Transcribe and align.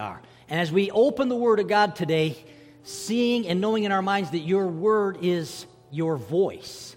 are. 0.00 0.20
And 0.48 0.58
as 0.58 0.72
we 0.72 0.90
open 0.90 1.28
the 1.28 1.36
Word 1.36 1.60
of 1.60 1.68
God 1.68 1.94
today, 1.94 2.36
seeing 2.82 3.46
and 3.46 3.60
knowing 3.60 3.84
in 3.84 3.92
our 3.92 4.02
minds 4.02 4.30
that 4.30 4.40
your 4.40 4.66
Word 4.66 5.18
is 5.22 5.66
your 5.92 6.16
voice, 6.16 6.96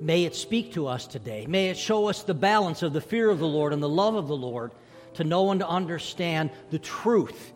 may 0.00 0.24
it 0.24 0.36
speak 0.36 0.74
to 0.74 0.86
us 0.86 1.08
today. 1.08 1.46
May 1.48 1.70
it 1.70 1.76
show 1.76 2.08
us 2.08 2.22
the 2.22 2.34
balance 2.34 2.82
of 2.82 2.92
the 2.92 3.00
fear 3.00 3.28
of 3.28 3.40
the 3.40 3.48
Lord 3.48 3.72
and 3.72 3.82
the 3.82 3.88
love 3.88 4.14
of 4.14 4.28
the 4.28 4.36
Lord 4.36 4.70
to 5.14 5.24
know 5.24 5.50
and 5.50 5.60
to 5.60 5.68
understand 5.68 6.50
the 6.70 6.78
truth. 6.78 7.52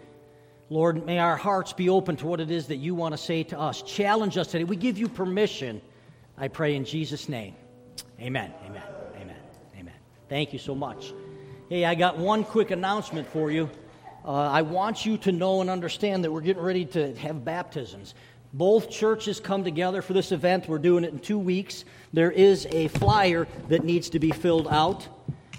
Lord, 0.71 1.05
may 1.05 1.19
our 1.19 1.37
hearts 1.37 1.73
be 1.73 1.89
open 1.89 2.17
to 2.17 2.27
what 2.27 2.41
it 2.41 2.51
is 2.51 2.69
that 2.69 2.77
you 2.77 2.95
want 2.95 3.13
to 3.13 3.19
say 3.19 3.43
to 3.45 3.59
us. 3.59 3.83
Challenge 3.83 4.37
us 4.39 4.49
today. 4.49 4.65
We 4.65 4.77
give 4.77 4.99
you 4.99 5.09
permission, 5.09 5.81
I 6.39 6.49
pray 6.49 6.75
in 6.75 6.85
Jesus' 6.85 7.29
name. 7.29 7.55
Amen. 8.21 8.53
Amen. 8.67 8.83
Amen. 9.17 9.37
Amen. 9.79 9.95
Thank 10.29 10.53
you 10.53 10.59
so 10.59 10.75
much. 10.75 11.13
Hey, 11.69 11.85
I 11.85 11.95
got 11.95 12.19
one 12.19 12.45
quick 12.45 12.71
announcement 12.71 13.29
for 13.29 13.51
you. 13.51 13.69
Uh, 14.25 14.33
I 14.33 14.63
want 14.63 15.07
you 15.07 15.17
to 15.19 15.33
know 15.33 15.63
and 15.63 15.71
understand 15.71 16.25
that 16.25 16.33
we're 16.33 16.43
getting 16.43 16.63
ready 16.63 16.85
to 16.87 17.15
have 17.17 17.45
baptisms. 17.45 18.15
Both 18.53 18.91
churches 18.91 19.41
come 19.41 19.65
together 19.65 20.03
for 20.03 20.13
this 20.13 20.31
event. 20.31 20.69
We're 20.69 20.79
doing 20.79 21.05
it 21.05 21.13
in 21.13 21.21
two 21.21 21.39
weeks. 21.39 21.85
There 22.13 22.31
is 22.31 22.67
a 22.71 22.89
flyer 22.89 23.49
that 23.69 23.85
needs 23.85 24.11
to 24.11 24.19
be 24.19 24.31
filled 24.31 24.69
out, 24.69 25.09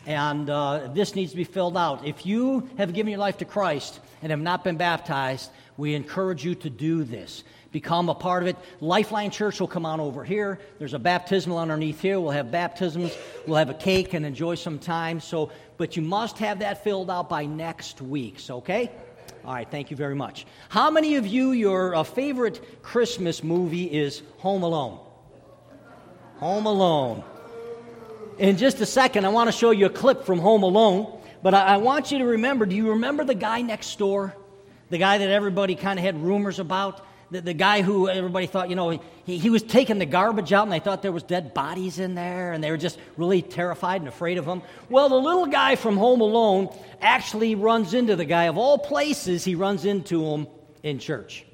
and 0.05 0.49
uh, 0.49 0.89
this 0.93 1.15
needs 1.15 1.31
to 1.31 1.37
be 1.37 1.43
filled 1.43 1.75
out. 1.75 2.05
If 2.05 2.25
you 2.25 2.69
have 2.77 2.93
given 2.93 3.09
your 3.09 3.19
life 3.19 3.37
to 3.37 3.45
Christ 3.45 3.99
and 4.21 4.29
have 4.29 4.41
not 4.41 4.63
been 4.63 4.77
baptized, 4.77 5.49
we 5.77 5.95
encourage 5.95 6.45
you 6.45 6.53
to 6.55 6.69
do 6.69 7.03
this 7.03 7.43
become 7.71 8.09
a 8.09 8.15
part 8.15 8.43
of 8.43 8.49
it. 8.49 8.57
Lifeline 8.79 9.31
Church 9.31 9.59
will 9.59 9.67
come 9.67 9.85
on 9.85 9.99
over 9.99 10.23
here. 10.23 10.59
There's 10.79 10.93
a 10.93 10.99
baptismal 10.99 11.57
underneath 11.57 12.01
here. 12.01 12.19
We'll 12.19 12.31
have 12.31 12.51
baptisms. 12.51 13.15
We'll 13.47 13.57
have 13.57 13.69
a 13.69 13.75
cake 13.75 14.13
and 14.13 14.25
enjoy 14.25 14.55
some 14.55 14.77
time. 14.79 15.19
So, 15.19 15.51
but 15.77 15.95
you 15.95 16.01
must 16.01 16.37
have 16.39 16.59
that 16.59 16.83
filled 16.83 17.09
out 17.09 17.29
by 17.29 17.45
next 17.45 18.01
week. 18.01 18.39
So, 18.39 18.57
okay? 18.57 18.91
All 19.45 19.53
right, 19.53 19.69
thank 19.69 19.89
you 19.89 19.97
very 19.97 20.15
much. 20.15 20.45
How 20.69 20.91
many 20.91 21.15
of 21.15 21.25
you, 21.25 21.51
your 21.51 21.95
uh, 21.95 22.03
favorite 22.03 22.83
Christmas 22.83 23.43
movie 23.43 23.85
is 23.85 24.21
Home 24.39 24.63
Alone? 24.63 24.99
Home 26.37 26.65
Alone. 26.65 27.23
In 28.37 28.57
just 28.57 28.81
a 28.81 28.85
second, 28.85 29.25
I 29.25 29.29
want 29.29 29.47
to 29.47 29.51
show 29.51 29.71
you 29.71 29.85
a 29.85 29.89
clip 29.89 30.25
from 30.25 30.39
Home 30.39 30.63
Alone, 30.63 31.19
but 31.41 31.53
I, 31.53 31.75
I 31.75 31.77
want 31.77 32.11
you 32.11 32.19
to 32.19 32.25
remember 32.25 32.65
do 32.65 32.75
you 32.75 32.91
remember 32.91 33.23
the 33.23 33.35
guy 33.35 33.61
next 33.61 33.97
door? 33.97 34.35
The 34.89 34.97
guy 34.97 35.19
that 35.19 35.29
everybody 35.29 35.75
kind 35.75 35.97
of 35.97 36.05
had 36.05 36.21
rumors 36.21 36.59
about? 36.59 37.05
The, 37.31 37.41
the 37.41 37.53
guy 37.53 37.81
who 37.81 38.09
everybody 38.09 38.45
thought, 38.45 38.69
you 38.69 38.75
know, 38.75 39.01
he, 39.23 39.37
he 39.37 39.49
was 39.49 39.63
taking 39.63 39.99
the 39.99 40.05
garbage 40.05 40.51
out 40.51 40.63
and 40.63 40.71
they 40.71 40.79
thought 40.79 41.01
there 41.01 41.11
was 41.11 41.23
dead 41.23 41.53
bodies 41.53 41.97
in 41.97 42.13
there 42.13 42.51
and 42.51 42.63
they 42.63 42.69
were 42.69 42.77
just 42.77 42.99
really 43.17 43.41
terrified 43.41 44.01
and 44.01 44.07
afraid 44.07 44.37
of 44.37 44.45
him. 44.45 44.61
Well, 44.89 45.09
the 45.09 45.15
little 45.15 45.47
guy 45.47 45.77
from 45.77 45.97
Home 45.97 46.21
Alone 46.21 46.69
actually 46.99 47.55
runs 47.55 47.93
into 47.93 48.15
the 48.15 48.25
guy. 48.25 48.43
Of 48.43 48.57
all 48.57 48.77
places, 48.77 49.45
he 49.45 49.55
runs 49.55 49.85
into 49.85 50.25
him 50.25 50.47
in 50.83 50.99
church. 50.99 51.45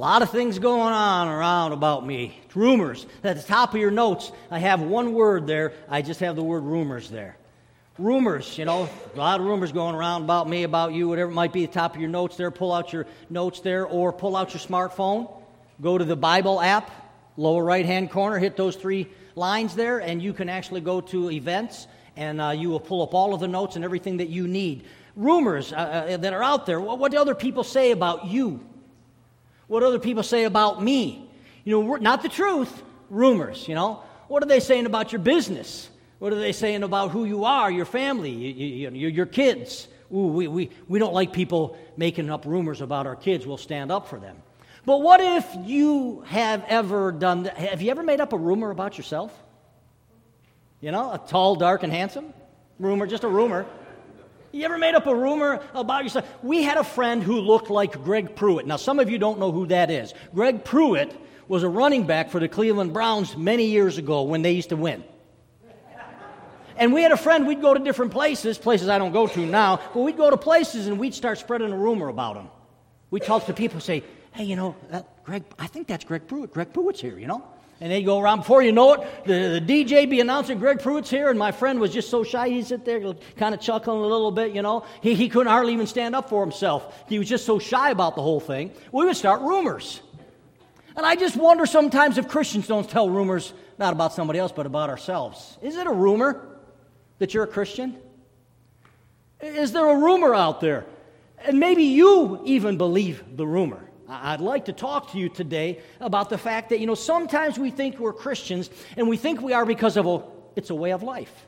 Lot 0.00 0.22
of 0.22 0.30
things 0.30 0.58
going 0.58 0.94
on 0.94 1.28
around 1.28 1.72
about 1.72 2.06
me. 2.06 2.40
Rumors. 2.54 3.06
At 3.22 3.36
the 3.36 3.42
top 3.42 3.74
of 3.74 3.80
your 3.80 3.90
notes, 3.90 4.32
I 4.50 4.58
have 4.58 4.80
one 4.80 5.12
word 5.12 5.46
there. 5.46 5.74
I 5.90 6.00
just 6.00 6.20
have 6.20 6.36
the 6.36 6.42
word 6.42 6.62
rumors 6.62 7.10
there. 7.10 7.36
Rumors, 7.98 8.56
you 8.56 8.64
know, 8.64 8.88
a 9.14 9.18
lot 9.18 9.40
of 9.40 9.46
rumors 9.46 9.72
going 9.72 9.94
around 9.94 10.22
about 10.22 10.48
me, 10.48 10.62
about 10.62 10.94
you, 10.94 11.06
whatever 11.06 11.30
it 11.30 11.34
might 11.34 11.52
be 11.52 11.64
at 11.64 11.72
the 11.72 11.78
top 11.78 11.96
of 11.96 12.00
your 12.00 12.08
notes 12.08 12.38
there. 12.38 12.50
Pull 12.50 12.72
out 12.72 12.94
your 12.94 13.04
notes 13.28 13.60
there 13.60 13.86
or 13.86 14.10
pull 14.10 14.36
out 14.36 14.54
your 14.54 14.60
smartphone. 14.62 15.30
Go 15.82 15.98
to 15.98 16.04
the 16.06 16.16
Bible 16.16 16.62
app, 16.62 16.90
lower 17.36 17.62
right 17.62 17.84
hand 17.84 18.10
corner, 18.10 18.38
hit 18.38 18.56
those 18.56 18.76
three 18.76 19.06
lines 19.34 19.74
there, 19.74 19.98
and 19.98 20.22
you 20.22 20.32
can 20.32 20.48
actually 20.48 20.80
go 20.80 21.02
to 21.02 21.30
events 21.30 21.86
and 22.16 22.40
uh, 22.40 22.50
you 22.50 22.70
will 22.70 22.80
pull 22.80 23.02
up 23.02 23.12
all 23.12 23.34
of 23.34 23.40
the 23.40 23.48
notes 23.48 23.76
and 23.76 23.84
everything 23.84 24.16
that 24.16 24.30
you 24.30 24.48
need. 24.48 24.84
Rumors 25.14 25.74
uh, 25.74 25.76
uh, 25.76 26.16
that 26.16 26.32
are 26.32 26.42
out 26.42 26.64
there. 26.64 26.80
What, 26.80 26.98
what 26.98 27.12
do 27.12 27.18
other 27.18 27.34
people 27.34 27.64
say 27.64 27.90
about 27.90 28.28
you? 28.28 28.64
What 29.70 29.84
other 29.84 30.00
people 30.00 30.24
say 30.24 30.44
about 30.44 30.82
me. 30.82 31.30
You 31.62 31.80
know, 31.80 31.94
not 31.96 32.22
the 32.22 32.28
truth, 32.28 32.82
rumors, 33.08 33.68
you 33.68 33.76
know. 33.76 34.02
What 34.26 34.42
are 34.42 34.46
they 34.46 34.58
saying 34.58 34.84
about 34.84 35.12
your 35.12 35.20
business? 35.20 35.88
What 36.18 36.32
are 36.32 36.40
they 36.40 36.50
saying 36.50 36.82
about 36.82 37.12
who 37.12 37.24
you 37.24 37.44
are, 37.44 37.70
your 37.70 37.84
family, 37.84 38.30
you, 38.30 38.90
you, 38.90 39.08
your 39.08 39.26
kids? 39.26 39.86
Ooh, 40.12 40.26
we, 40.26 40.48
we, 40.48 40.70
we 40.88 40.98
don't 40.98 41.14
like 41.14 41.32
people 41.32 41.78
making 41.96 42.30
up 42.30 42.46
rumors 42.46 42.80
about 42.80 43.06
our 43.06 43.14
kids. 43.14 43.46
We'll 43.46 43.58
stand 43.58 43.92
up 43.92 44.08
for 44.08 44.18
them. 44.18 44.36
But 44.84 45.02
what 45.02 45.20
if 45.20 45.46
you 45.64 46.22
have 46.26 46.64
ever 46.66 47.12
done 47.12 47.44
that? 47.44 47.56
Have 47.56 47.80
you 47.80 47.92
ever 47.92 48.02
made 48.02 48.20
up 48.20 48.32
a 48.32 48.38
rumor 48.38 48.72
about 48.72 48.98
yourself? 48.98 49.32
You 50.80 50.90
know, 50.90 51.12
a 51.12 51.18
tall, 51.18 51.54
dark, 51.54 51.84
and 51.84 51.92
handsome 51.92 52.32
rumor, 52.80 53.06
just 53.06 53.22
a 53.22 53.28
rumor. 53.28 53.66
You 54.52 54.64
ever 54.64 54.78
made 54.78 54.94
up 54.94 55.06
a 55.06 55.14
rumor 55.14 55.62
about 55.74 56.02
yourself? 56.02 56.26
We 56.42 56.62
had 56.62 56.76
a 56.76 56.84
friend 56.84 57.22
who 57.22 57.40
looked 57.40 57.70
like 57.70 58.02
Greg 58.02 58.34
Pruitt. 58.34 58.66
Now, 58.66 58.76
some 58.76 58.98
of 58.98 59.08
you 59.08 59.18
don't 59.18 59.38
know 59.38 59.52
who 59.52 59.66
that 59.66 59.90
is. 59.90 60.12
Greg 60.34 60.64
Pruitt 60.64 61.14
was 61.46 61.62
a 61.62 61.68
running 61.68 62.06
back 62.06 62.30
for 62.30 62.40
the 62.40 62.48
Cleveland 62.48 62.92
Browns 62.92 63.36
many 63.36 63.66
years 63.66 63.98
ago 63.98 64.22
when 64.22 64.42
they 64.42 64.52
used 64.52 64.70
to 64.70 64.76
win. 64.76 65.04
And 66.76 66.92
we 66.94 67.02
had 67.02 67.12
a 67.12 67.16
friend, 67.16 67.46
we'd 67.46 67.60
go 67.60 67.74
to 67.74 67.80
different 67.80 68.10
places, 68.10 68.56
places 68.56 68.88
I 68.88 68.98
don't 68.98 69.12
go 69.12 69.26
to 69.26 69.40
now, 69.46 69.80
but 69.92 70.00
we'd 70.00 70.16
go 70.16 70.30
to 70.30 70.36
places 70.36 70.86
and 70.86 70.98
we'd 70.98 71.14
start 71.14 71.38
spreading 71.38 71.70
a 71.70 71.76
rumor 71.76 72.08
about 72.08 72.36
him. 72.36 72.48
We'd 73.10 73.22
talk 73.22 73.46
to 73.46 73.52
people, 73.52 73.80
say, 73.80 74.02
hey, 74.32 74.44
you 74.44 74.56
know, 74.56 74.74
that 74.90 75.24
Greg, 75.24 75.44
I 75.58 75.66
think 75.66 75.88
that's 75.88 76.04
Greg 76.04 76.26
Pruitt. 76.26 76.52
Greg 76.52 76.72
Pruitt's 76.72 77.00
here, 77.00 77.18
you 77.18 77.26
know? 77.26 77.46
And 77.82 77.90
they 77.90 78.02
go 78.02 78.18
around. 78.18 78.40
Before 78.40 78.62
you 78.62 78.72
know 78.72 78.92
it, 78.92 79.24
the, 79.24 79.58
the 79.58 79.84
DJ 79.84 80.08
be 80.08 80.20
announcing 80.20 80.58
Greg 80.58 80.80
Pruitt's 80.80 81.08
here, 81.08 81.30
and 81.30 81.38
my 81.38 81.50
friend 81.50 81.80
was 81.80 81.92
just 81.92 82.10
so 82.10 82.22
shy. 82.22 82.50
He'd 82.50 82.66
sit 82.66 82.84
there, 82.84 83.14
kind 83.36 83.54
of 83.54 83.60
chuckling 83.60 84.00
a 84.00 84.06
little 84.06 84.30
bit, 84.30 84.54
you 84.54 84.60
know. 84.60 84.84
He, 85.00 85.14
he 85.14 85.30
couldn't 85.30 85.50
hardly 85.50 85.72
even 85.72 85.86
stand 85.86 86.14
up 86.14 86.28
for 86.28 86.42
himself. 86.42 87.04
He 87.08 87.18
was 87.18 87.26
just 87.26 87.46
so 87.46 87.58
shy 87.58 87.90
about 87.90 88.16
the 88.16 88.22
whole 88.22 88.40
thing. 88.40 88.72
We 88.92 89.06
would 89.06 89.16
start 89.16 89.40
rumors. 89.40 90.02
And 90.94 91.06
I 91.06 91.16
just 91.16 91.36
wonder 91.36 91.64
sometimes 91.64 92.18
if 92.18 92.28
Christians 92.28 92.66
don't 92.66 92.88
tell 92.88 93.08
rumors, 93.08 93.54
not 93.78 93.94
about 93.94 94.12
somebody 94.12 94.38
else, 94.38 94.52
but 94.52 94.66
about 94.66 94.90
ourselves. 94.90 95.56
Is 95.62 95.76
it 95.76 95.86
a 95.86 95.92
rumor 95.92 96.58
that 97.18 97.32
you're 97.32 97.44
a 97.44 97.48
Christian? 97.48 97.96
Is 99.40 99.72
there 99.72 99.88
a 99.88 99.96
rumor 99.96 100.34
out 100.34 100.60
there? 100.60 100.84
And 101.38 101.58
maybe 101.58 101.84
you 101.84 102.42
even 102.44 102.76
believe 102.76 103.24
the 103.36 103.46
rumor. 103.46 103.89
I'd 104.10 104.40
like 104.40 104.64
to 104.64 104.72
talk 104.72 105.12
to 105.12 105.18
you 105.18 105.28
today 105.28 105.80
about 106.00 106.30
the 106.30 106.38
fact 106.38 106.70
that, 106.70 106.80
you 106.80 106.86
know, 106.86 106.96
sometimes 106.96 107.58
we 107.58 107.70
think 107.70 107.98
we're 108.00 108.12
Christians 108.12 108.68
and 108.96 109.08
we 109.08 109.16
think 109.16 109.40
we 109.40 109.52
are 109.52 109.64
because 109.64 109.96
of 109.96 110.06
a, 110.06 110.22
it's 110.56 110.70
a 110.70 110.74
way 110.74 110.90
of 110.90 111.04
life. 111.04 111.46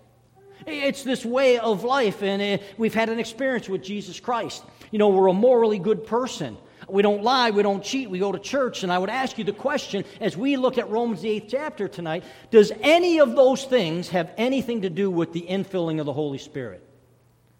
It's 0.64 1.02
this 1.02 1.24
way 1.24 1.58
of 1.58 1.82
life, 1.82 2.22
and 2.22 2.40
uh, 2.40 2.64
we've 2.78 2.94
had 2.94 3.08
an 3.08 3.18
experience 3.18 3.68
with 3.68 3.82
Jesus 3.82 4.20
Christ. 4.20 4.62
You 4.92 5.00
know, 5.00 5.08
we're 5.08 5.26
a 5.26 5.32
morally 5.32 5.80
good 5.80 6.06
person. 6.06 6.56
We 6.88 7.02
don't 7.02 7.24
lie, 7.24 7.50
we 7.50 7.64
don't 7.64 7.82
cheat, 7.82 8.08
we 8.08 8.20
go 8.20 8.30
to 8.30 8.38
church. 8.38 8.84
And 8.84 8.92
I 8.92 8.98
would 8.98 9.10
ask 9.10 9.38
you 9.38 9.44
the 9.44 9.52
question 9.52 10.04
as 10.20 10.36
we 10.36 10.56
look 10.56 10.78
at 10.78 10.88
Romans, 10.88 11.22
the 11.22 11.30
eighth 11.30 11.48
chapter 11.48 11.88
tonight 11.88 12.22
does 12.52 12.70
any 12.80 13.18
of 13.18 13.34
those 13.34 13.64
things 13.64 14.08
have 14.10 14.32
anything 14.36 14.82
to 14.82 14.90
do 14.90 15.10
with 15.10 15.32
the 15.32 15.42
infilling 15.42 15.98
of 15.98 16.06
the 16.06 16.12
Holy 16.12 16.38
Spirit? 16.38 16.86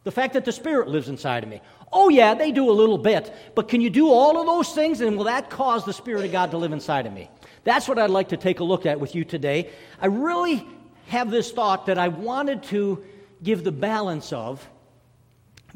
The 0.05 0.11
fact 0.11 0.35
that 0.35 0.45
the 0.45 0.53
Spirit 0.53 0.89
lives 0.89 1.09
inside 1.09 1.45
of 1.45 1.49
me. 1.49 1.61
Oh, 1.93 2.09
yeah, 2.09 2.35
they 2.35 2.51
do 2.51 2.71
a 2.71 2.73
little 2.73 2.99
bit. 2.99 3.33
But 3.55 3.69
can 3.69 3.81
you 3.81 3.91
do 3.91 4.09
all 4.09 4.41
of 4.41 4.47
those 4.47 4.75
things? 4.75 5.01
And 5.01 5.17
will 5.17 5.25
that 5.25 5.51
cause 5.51 5.85
the 5.85 5.93
Spirit 5.93 6.25
of 6.25 6.33
God 6.33 6.51
to 6.51 6.59
live 6.59 6.73
inside 6.73 7.07
of 7.07 7.13
me? 7.13 7.31
That's 7.65 7.87
what 7.87 7.99
I'd 7.99 8.11
like 8.11 8.31
to 8.31 8.37
take 8.37 8.61
a 8.61 8.65
look 8.65 8.87
at 8.87 8.99
with 8.99 9.15
you 9.15 9.25
today. 9.25 9.71
I 10.01 10.07
really 10.07 10.67
have 11.07 11.31
this 11.31 11.53
thought 11.53 11.87
that 11.87 11.99
I 11.99 12.09
wanted 12.09 12.65
to 12.65 13.05
give 13.43 13.63
the 13.63 13.73
balance 13.73 14.33
of 14.33 14.67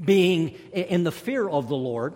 being 0.03 0.51
in 0.73 1.05
the 1.05 1.13
fear 1.13 1.49
of 1.49 1.69
the 1.69 1.77
Lord, 1.77 2.15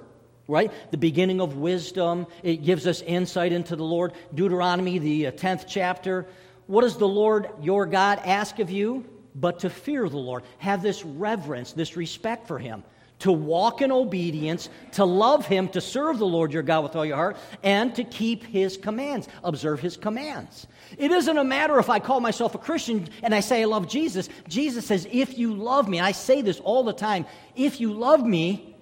right? 0.48 0.72
The 0.90 0.98
beginning 0.98 1.40
of 1.40 1.56
wisdom. 1.56 2.26
It 2.42 2.64
gives 2.64 2.86
us 2.86 3.02
insight 3.02 3.52
into 3.52 3.76
the 3.76 3.84
Lord. 3.84 4.12
Deuteronomy, 4.34 4.98
the 4.98 5.24
10th 5.26 5.62
uh, 5.62 5.68
chapter. 5.68 6.26
What 6.66 6.82
does 6.82 6.98
the 6.98 7.08
Lord 7.08 7.48
your 7.60 7.86
God 7.86 8.20
ask 8.24 8.58
of 8.58 8.70
you? 8.70 9.04
But 9.40 9.60
to 9.60 9.70
fear 9.70 10.08
the 10.08 10.18
Lord, 10.18 10.42
have 10.58 10.82
this 10.82 11.04
reverence, 11.04 11.72
this 11.72 11.96
respect 11.96 12.46
for 12.46 12.58
Him, 12.58 12.84
to 13.20 13.32
walk 13.32 13.82
in 13.82 13.92
obedience, 13.92 14.68
to 14.92 15.04
love 15.04 15.46
Him, 15.46 15.68
to 15.68 15.80
serve 15.80 16.18
the 16.18 16.26
Lord 16.26 16.52
your 16.52 16.62
God 16.62 16.82
with 16.82 16.96
all 16.96 17.04
your 17.04 17.16
heart, 17.16 17.36
and 17.62 17.94
to 17.96 18.04
keep 18.04 18.44
His 18.44 18.76
commands, 18.76 19.28
observe 19.44 19.80
His 19.80 19.96
commands. 19.96 20.66
It 20.98 21.10
isn't 21.10 21.38
a 21.38 21.44
matter 21.44 21.78
if 21.78 21.88
I 21.88 21.98
call 21.98 22.20
myself 22.20 22.54
a 22.54 22.58
Christian 22.58 23.08
and 23.22 23.34
I 23.34 23.40
say 23.40 23.62
I 23.62 23.66
love 23.66 23.88
Jesus. 23.88 24.28
Jesus 24.48 24.86
says, 24.86 25.06
If 25.10 25.38
you 25.38 25.54
love 25.54 25.88
me, 25.88 26.00
I 26.00 26.12
say 26.12 26.42
this 26.42 26.60
all 26.60 26.82
the 26.82 26.92
time, 26.92 27.26
if 27.54 27.80
you 27.80 27.92
love 27.92 28.24
me, 28.24 28.76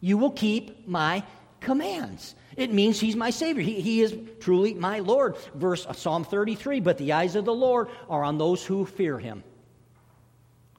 you 0.00 0.18
will 0.18 0.30
keep 0.30 0.86
my 0.86 1.22
commands. 1.60 2.34
It 2.56 2.72
means 2.72 2.98
he's 2.98 3.16
my 3.16 3.30
Savior. 3.30 3.62
He, 3.62 3.80
he 3.80 4.00
is 4.00 4.16
truly 4.40 4.74
my 4.74 5.00
Lord. 5.00 5.36
Verse 5.54 5.86
Psalm 5.92 6.24
33 6.24 6.80
But 6.80 6.98
the 6.98 7.12
eyes 7.12 7.36
of 7.36 7.44
the 7.44 7.54
Lord 7.54 7.88
are 8.08 8.24
on 8.24 8.38
those 8.38 8.64
who 8.64 8.86
fear 8.86 9.18
him, 9.18 9.44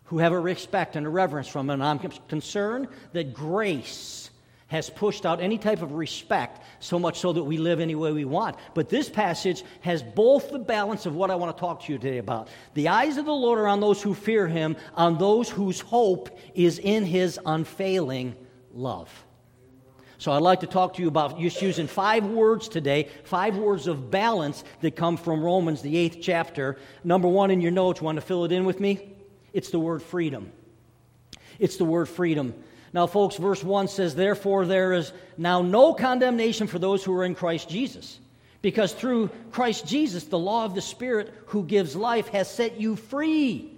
who 0.07 0.19
have 0.19 0.33
a 0.33 0.39
respect 0.39 0.95
and 0.95 1.05
a 1.05 1.09
reverence 1.09 1.47
from 1.47 1.69
him. 1.69 1.81
And 1.81 1.83
I'm 1.83 1.99
concerned 2.27 2.87
that 3.13 3.33
grace 3.33 4.29
has 4.67 4.89
pushed 4.89 5.25
out 5.25 5.39
any 5.39 5.57
type 5.57 5.81
of 5.81 5.93
respect 5.93 6.61
so 6.79 6.99
much 6.99 7.19
so 7.19 7.31
that 7.33 7.43
we 7.43 7.57
live 7.57 7.79
any 7.79 7.95
way 7.95 8.11
we 8.11 8.25
want. 8.25 8.57
But 8.73 8.89
this 8.89 9.09
passage 9.09 9.63
has 9.81 10.03
both 10.03 10.51
the 10.51 10.59
balance 10.59 11.05
of 11.05 11.15
what 11.15 11.31
I 11.31 11.35
want 11.35 11.55
to 11.55 11.59
talk 11.59 11.83
to 11.85 11.93
you 11.93 11.97
today 11.97 12.17
about. 12.17 12.49
The 12.73 12.89
eyes 12.89 13.17
of 13.17 13.25
the 13.25 13.33
Lord 13.33 13.59
are 13.59 13.67
on 13.67 13.79
those 13.79 14.01
who 14.01 14.13
fear 14.13 14.47
him, 14.47 14.75
on 14.93 15.17
those 15.17 15.49
whose 15.49 15.79
hope 15.79 16.37
is 16.53 16.79
in 16.79 17.05
his 17.05 17.39
unfailing 17.45 18.35
love. 18.73 19.09
So 20.19 20.31
I'd 20.31 20.41
like 20.41 20.61
to 20.61 20.67
talk 20.67 20.95
to 20.95 21.01
you 21.01 21.07
about 21.07 21.39
just 21.39 21.61
using 21.61 21.87
five 21.87 22.25
words 22.25 22.67
today, 22.67 23.07
five 23.23 23.55
words 23.55 23.87
of 23.87 24.09
balance 24.09 24.63
that 24.81 24.95
come 24.95 25.15
from 25.15 25.43
Romans, 25.43 25.81
the 25.81 25.95
eighth 25.95 26.17
chapter. 26.21 26.77
Number 27.03 27.27
one 27.27 27.51
in 27.51 27.61
your 27.61 27.71
notes, 27.71 28.01
want 28.01 28.15
to 28.15 28.21
fill 28.21 28.43
it 28.43 28.51
in 28.51 28.65
with 28.65 28.79
me? 28.79 29.16
It's 29.57 29.71
the 29.71 29.79
word 29.79 30.03
freedom. 30.03 30.51
It's 31.57 31.77
the 31.77 31.83
word 31.83 32.07
freedom. 32.07 32.53
Now, 32.93 33.07
folks, 33.07 33.37
verse 33.37 33.63
1 33.63 33.87
says, 33.87 34.13
Therefore, 34.13 34.67
there 34.67 34.93
is 34.93 35.11
now 35.35 35.63
no 35.63 35.95
condemnation 35.95 36.67
for 36.67 36.77
those 36.77 37.03
who 37.03 37.11
are 37.15 37.23
in 37.23 37.33
Christ 37.33 37.67
Jesus. 37.67 38.19
Because 38.61 38.93
through 38.93 39.31
Christ 39.49 39.87
Jesus, 39.87 40.25
the 40.25 40.37
law 40.37 40.65
of 40.65 40.75
the 40.75 40.81
Spirit 40.81 41.33
who 41.47 41.63
gives 41.63 41.95
life 41.95 42.27
has 42.27 42.47
set 42.47 42.79
you 42.79 42.95
free 42.95 43.73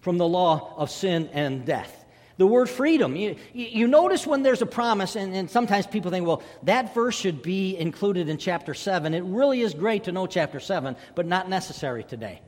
from 0.00 0.18
the 0.18 0.28
law 0.28 0.74
of 0.76 0.90
sin 0.90 1.30
and 1.32 1.64
death. 1.64 2.04
The 2.38 2.46
word 2.46 2.68
freedom. 2.68 3.16
You, 3.16 3.36
you 3.54 3.88
notice 3.88 4.26
when 4.26 4.42
there's 4.42 4.60
a 4.60 4.66
promise, 4.66 5.16
and, 5.16 5.34
and, 5.34 5.50
sometimes 5.50 5.86
people 5.86 6.10
think, 6.10 6.26
well, 6.26 6.42
that 6.64 6.94
verse 6.94 7.18
should 7.18 7.40
be 7.40 7.76
included 7.78 8.28
in 8.28 8.36
chapter 8.36 8.74
7. 8.74 9.14
It 9.14 9.24
really 9.24 9.62
is 9.62 9.72
great 9.72 10.04
to 10.04 10.12
know 10.12 10.26
chapter 10.26 10.60
7, 10.60 10.96
but 11.14 11.26
not 11.26 11.48
necessary 11.48 12.04
today. 12.04 12.42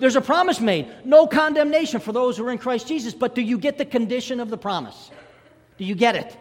There's 0.00 0.16
a 0.16 0.20
promise 0.20 0.60
made 0.60 0.88
no 1.04 1.26
condemnation 1.26 2.00
for 2.00 2.12
those 2.12 2.36
who 2.36 2.46
are 2.46 2.52
in 2.52 2.58
Christ 2.58 2.88
Jesus, 2.88 3.12
but 3.12 3.34
do 3.34 3.42
you 3.42 3.58
get 3.58 3.76
the 3.76 3.84
condition 3.84 4.40
of 4.40 4.48
the 4.48 4.58
promise? 4.58 5.10
Do 5.76 5.84
you 5.84 5.94
get 5.94 6.16
it? 6.16 6.36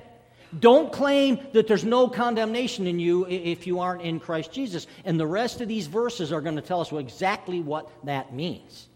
Don't 0.58 0.94
claim 0.94 1.40
that 1.54 1.68
there's 1.68 1.84
no 1.84 2.08
condemnation 2.08 2.88
in 2.88 3.00
you 3.00 3.28
if 3.28 3.68
you 3.68 3.80
aren't 3.80 4.02
in 4.02 4.20
Christ 4.20 4.52
Jesus. 4.54 4.88
And 5.04 5.20
the 5.20 5.28
rest 5.28 5.60
of 5.60 5.68
these 5.68 5.88
verses 5.88 6.32
are 6.32 6.42
going 6.42 6.56
to 6.56 6.62
tell 6.62 6.80
us 6.80 6.92
exactly 6.92 7.60
what 7.60 7.90
that 8.06 8.34
means. 8.34 8.88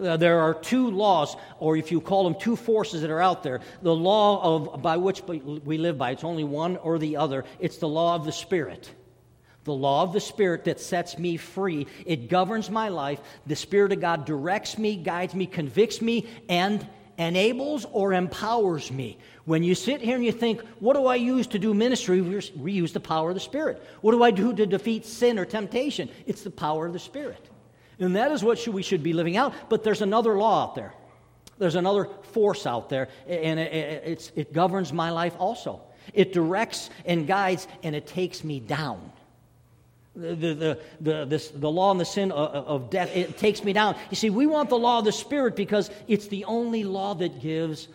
Uh, 0.00 0.16
there 0.16 0.40
are 0.40 0.54
two 0.54 0.90
laws, 0.90 1.36
or 1.58 1.76
if 1.76 1.90
you 1.90 2.00
call 2.00 2.24
them 2.24 2.40
two 2.40 2.54
forces 2.54 3.02
that 3.02 3.10
are 3.10 3.20
out 3.20 3.42
there. 3.42 3.60
The 3.82 3.94
law 3.94 4.56
of 4.56 4.80
by 4.80 4.96
which 4.96 5.22
we 5.22 5.78
live 5.78 5.98
by, 5.98 6.12
it's 6.12 6.24
only 6.24 6.44
one 6.44 6.76
or 6.76 6.98
the 6.98 7.16
other. 7.16 7.44
It's 7.58 7.78
the 7.78 7.88
law 7.88 8.14
of 8.14 8.24
the 8.24 8.32
Spirit. 8.32 8.90
The 9.64 9.74
law 9.74 10.04
of 10.04 10.12
the 10.12 10.20
Spirit 10.20 10.64
that 10.64 10.80
sets 10.80 11.18
me 11.18 11.36
free. 11.36 11.88
It 12.06 12.28
governs 12.28 12.70
my 12.70 12.88
life. 12.88 13.20
The 13.46 13.56
Spirit 13.56 13.92
of 13.92 14.00
God 14.00 14.24
directs 14.24 14.78
me, 14.78 14.96
guides 14.96 15.34
me, 15.34 15.46
convicts 15.46 16.00
me, 16.00 16.28
and 16.48 16.86
enables 17.18 17.84
or 17.90 18.12
empowers 18.12 18.92
me. 18.92 19.18
When 19.44 19.64
you 19.64 19.74
sit 19.74 20.00
here 20.00 20.14
and 20.14 20.24
you 20.24 20.30
think, 20.30 20.62
what 20.78 20.94
do 20.94 21.06
I 21.06 21.16
use 21.16 21.48
to 21.48 21.58
do 21.58 21.74
ministry? 21.74 22.20
We 22.56 22.72
use 22.72 22.92
the 22.92 23.00
power 23.00 23.30
of 23.30 23.34
the 23.34 23.40
Spirit. 23.40 23.82
What 24.00 24.12
do 24.12 24.22
I 24.22 24.30
do 24.30 24.54
to 24.54 24.64
defeat 24.64 25.04
sin 25.04 25.38
or 25.38 25.44
temptation? 25.44 26.08
It's 26.26 26.42
the 26.42 26.50
power 26.50 26.86
of 26.86 26.92
the 26.92 27.00
Spirit. 27.00 27.44
And 28.00 28.16
that 28.16 28.30
is 28.30 28.44
what 28.44 28.66
we 28.68 28.82
should 28.82 29.02
be 29.02 29.12
living 29.12 29.36
out. 29.36 29.52
But 29.68 29.82
there's 29.82 30.02
another 30.02 30.36
law 30.36 30.64
out 30.64 30.74
there. 30.74 30.94
There's 31.58 31.74
another 31.74 32.08
force 32.32 32.66
out 32.66 32.88
there, 32.88 33.08
and 33.26 33.58
it, 33.58 34.30
it 34.36 34.52
governs 34.52 34.92
my 34.92 35.10
life 35.10 35.34
also. 35.38 35.80
It 36.14 36.32
directs 36.32 36.88
and 37.04 37.26
guides, 37.26 37.66
and 37.82 37.96
it 37.96 38.06
takes 38.06 38.44
me 38.44 38.60
down. 38.60 39.12
The, 40.14 40.34
the, 40.34 40.80
the, 41.00 41.24
this, 41.26 41.48
the 41.48 41.70
law 41.70 41.90
and 41.90 42.00
the 42.00 42.04
sin 42.04 42.32
of, 42.32 42.66
of 42.66 42.90
death, 42.90 43.14
it 43.14 43.38
takes 43.38 43.62
me 43.62 43.72
down. 43.72 43.96
You 44.10 44.16
see, 44.16 44.30
we 44.30 44.46
want 44.46 44.68
the 44.68 44.78
law 44.78 45.00
of 45.00 45.04
the 45.04 45.12
Spirit 45.12 45.54
because 45.56 45.90
it's 46.06 46.28
the 46.28 46.44
only 46.44 46.84
law 46.84 47.14
that 47.14 47.40
gives 47.40 47.88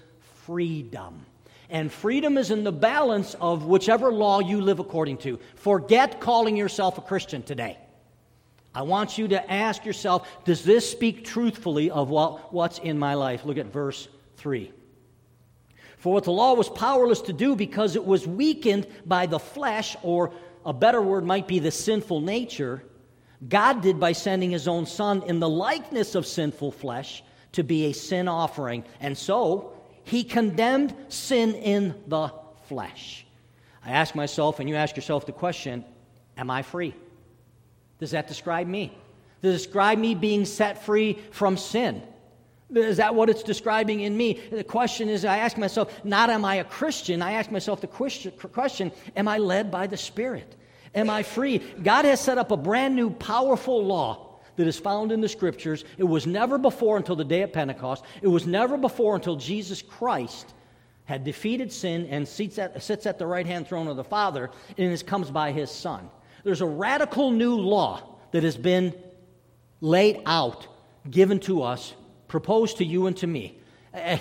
freedom. 0.45 1.25
And 1.69 1.91
freedom 1.91 2.37
is 2.37 2.51
in 2.51 2.63
the 2.63 2.71
balance 2.71 3.33
of 3.41 3.65
whichever 3.65 4.11
law 4.11 4.39
you 4.39 4.61
live 4.61 4.79
according 4.79 5.17
to. 5.19 5.39
Forget 5.55 6.19
calling 6.19 6.55
yourself 6.55 6.97
a 6.97 7.01
Christian 7.01 7.43
today. 7.43 7.77
I 8.75 8.81
want 8.81 9.17
you 9.17 9.27
to 9.29 9.51
ask 9.51 9.85
yourself 9.85 10.27
does 10.45 10.63
this 10.63 10.89
speak 10.89 11.25
truthfully 11.25 11.91
of 11.91 12.09
what, 12.09 12.53
what's 12.53 12.79
in 12.79 12.97
my 12.97 13.13
life? 13.13 13.45
Look 13.45 13.57
at 13.57 13.67
verse 13.67 14.07
3. 14.37 14.71
For 15.97 16.11
what 16.11 16.25
the 16.25 16.31
law 16.31 16.53
was 16.53 16.69
powerless 16.69 17.21
to 17.21 17.33
do 17.33 17.55
because 17.55 17.95
it 17.95 18.05
was 18.05 18.27
weakened 18.27 18.87
by 19.05 19.25
the 19.25 19.39
flesh, 19.39 19.95
or 20.01 20.33
a 20.65 20.73
better 20.73 21.01
word 21.01 21.23
might 21.23 21.47
be 21.47 21.59
the 21.59 21.71
sinful 21.71 22.19
nature, 22.19 22.83
God 23.47 23.81
did 23.81 23.99
by 23.99 24.11
sending 24.11 24.51
his 24.51 24.67
own 24.67 24.85
Son 24.85 25.23
in 25.23 25.39
the 25.39 25.49
likeness 25.49 26.15
of 26.15 26.25
sinful 26.25 26.71
flesh 26.71 27.23
to 27.53 27.63
be 27.63 27.85
a 27.85 27.93
sin 27.93 28.27
offering. 28.27 28.83
And 28.99 29.17
so 29.17 29.73
he 30.03 30.23
condemned 30.23 30.93
sin 31.07 31.55
in 31.55 31.95
the 32.07 32.33
flesh. 32.67 33.25
I 33.85 33.91
ask 33.91 34.15
myself, 34.15 34.59
and 34.59 34.67
you 34.67 34.75
ask 34.75 34.95
yourself 34.95 35.25
the 35.25 35.31
question 35.31 35.85
Am 36.35 36.49
I 36.49 36.63
free? 36.63 36.95
Does 38.03 38.11
that 38.11 38.27
describe 38.27 38.67
me? 38.67 38.91
Does 39.41 39.55
it 39.55 39.57
describe 39.59 39.97
me 39.97 40.13
being 40.13 40.43
set 40.43 40.83
free 40.83 41.17
from 41.31 41.55
sin? 41.55 42.03
Is 42.69 42.97
that 42.97 43.15
what 43.15 43.29
it's 43.29 43.43
describing 43.43 44.01
in 44.01 44.17
me? 44.17 44.41
The 44.51 44.65
question 44.65 45.07
is 45.07 45.23
I 45.23 45.37
ask 45.37 45.57
myself, 45.57 46.03
not 46.03 46.29
am 46.29 46.43
I 46.43 46.55
a 46.55 46.65
Christian? 46.65 47.21
I 47.21 47.31
ask 47.31 47.49
myself 47.49 47.79
the 47.79 47.87
question, 47.87 48.91
am 49.15 49.29
I 49.29 49.37
led 49.37 49.71
by 49.71 49.87
the 49.87 49.95
Spirit? 49.95 50.53
Am 50.93 51.09
I 51.09 51.23
free? 51.23 51.59
God 51.81 52.03
has 52.03 52.19
set 52.19 52.37
up 52.37 52.51
a 52.51 52.57
brand 52.57 52.93
new, 52.93 53.09
powerful 53.09 53.85
law 53.85 54.35
that 54.57 54.67
is 54.67 54.77
found 54.77 55.13
in 55.13 55.21
the 55.21 55.29
scriptures. 55.29 55.85
It 55.97 56.03
was 56.03 56.27
never 56.27 56.57
before 56.57 56.97
until 56.97 57.15
the 57.15 57.23
day 57.23 57.43
of 57.43 57.53
Pentecost. 57.53 58.03
It 58.21 58.27
was 58.27 58.45
never 58.45 58.75
before 58.75 59.15
until 59.15 59.37
Jesus 59.37 59.81
Christ 59.81 60.53
had 61.05 61.23
defeated 61.23 61.71
sin 61.71 62.07
and 62.07 62.27
sits 62.27 62.59
at, 62.59 62.83
sits 62.83 63.05
at 63.05 63.17
the 63.17 63.25
right 63.25 63.45
hand 63.45 63.65
throne 63.65 63.87
of 63.87 63.95
the 63.95 64.03
Father, 64.03 64.51
and 64.77 64.91
this 64.91 65.03
comes 65.03 65.31
by 65.31 65.53
his 65.53 65.71
Son. 65.71 66.09
There's 66.43 66.61
a 66.61 66.65
radical 66.65 67.31
new 67.31 67.55
law 67.55 68.01
that 68.31 68.43
has 68.43 68.57
been 68.57 68.93
laid 69.81 70.21
out, 70.25 70.67
given 71.09 71.39
to 71.41 71.63
us, 71.63 71.93
proposed 72.27 72.77
to 72.77 72.85
you 72.85 73.07
and 73.07 73.15
to 73.17 73.27
me. 73.27 73.57
Eh, 73.93 74.19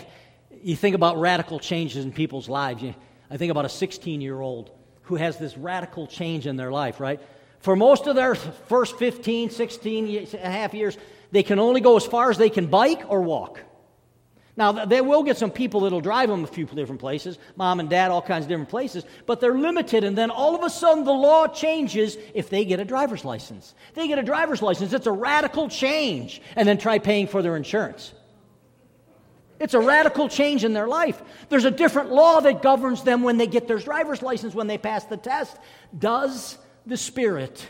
you 0.62 0.76
think 0.76 0.94
about 0.94 1.18
radical 1.18 1.58
changes 1.58 2.04
in 2.04 2.12
people's 2.12 2.48
lives. 2.48 2.84
I 3.30 3.36
think 3.36 3.50
about 3.50 3.64
a 3.64 3.70
16 3.70 4.20
year 4.20 4.40
old 4.40 4.70
who 5.02 5.16
has 5.16 5.36
this 5.36 5.56
radical 5.56 6.06
change 6.06 6.46
in 6.46 6.56
their 6.56 6.70
life, 6.70 7.00
right? 7.00 7.20
For 7.60 7.76
most 7.76 8.06
of 8.06 8.16
their 8.16 8.34
first 8.34 8.98
15, 8.98 9.50
16 9.50 10.16
and 10.16 10.34
a 10.34 10.50
half 10.50 10.74
years, 10.74 10.96
they 11.30 11.42
can 11.42 11.58
only 11.58 11.80
go 11.80 11.96
as 11.96 12.04
far 12.04 12.30
as 12.30 12.38
they 12.38 12.50
can 12.50 12.66
bike 12.66 13.04
or 13.08 13.22
walk. 13.22 13.60
Now, 14.54 14.84
they 14.84 15.00
will 15.00 15.22
get 15.22 15.38
some 15.38 15.50
people 15.50 15.80
that'll 15.80 16.02
drive 16.02 16.28
them 16.28 16.44
a 16.44 16.46
few 16.46 16.66
different 16.66 17.00
places, 17.00 17.38
mom 17.56 17.80
and 17.80 17.88
dad, 17.88 18.10
all 18.10 18.20
kinds 18.20 18.44
of 18.44 18.48
different 18.50 18.68
places, 18.68 19.04
but 19.24 19.40
they're 19.40 19.56
limited. 19.56 20.04
And 20.04 20.16
then 20.16 20.30
all 20.30 20.54
of 20.54 20.62
a 20.62 20.68
sudden, 20.68 21.04
the 21.04 21.12
law 21.12 21.48
changes 21.48 22.18
if 22.34 22.50
they 22.50 22.66
get 22.66 22.78
a 22.78 22.84
driver's 22.84 23.24
license. 23.24 23.74
They 23.94 24.08
get 24.08 24.18
a 24.18 24.22
driver's 24.22 24.60
license, 24.60 24.92
it's 24.92 25.06
a 25.06 25.12
radical 25.12 25.70
change. 25.70 26.42
And 26.54 26.68
then 26.68 26.76
try 26.76 26.98
paying 26.98 27.28
for 27.28 27.40
their 27.40 27.56
insurance. 27.56 28.12
It's 29.58 29.74
a 29.74 29.80
radical 29.80 30.28
change 30.28 30.64
in 30.64 30.74
their 30.74 30.88
life. 30.88 31.22
There's 31.48 31.64
a 31.64 31.70
different 31.70 32.10
law 32.10 32.40
that 32.40 32.62
governs 32.62 33.04
them 33.04 33.22
when 33.22 33.38
they 33.38 33.46
get 33.46 33.68
their 33.68 33.78
driver's 33.78 34.20
license, 34.20 34.54
when 34.54 34.66
they 34.66 34.76
pass 34.76 35.04
the 35.04 35.16
test. 35.16 35.56
Does 35.96 36.58
the 36.84 36.96
Spirit 36.98 37.66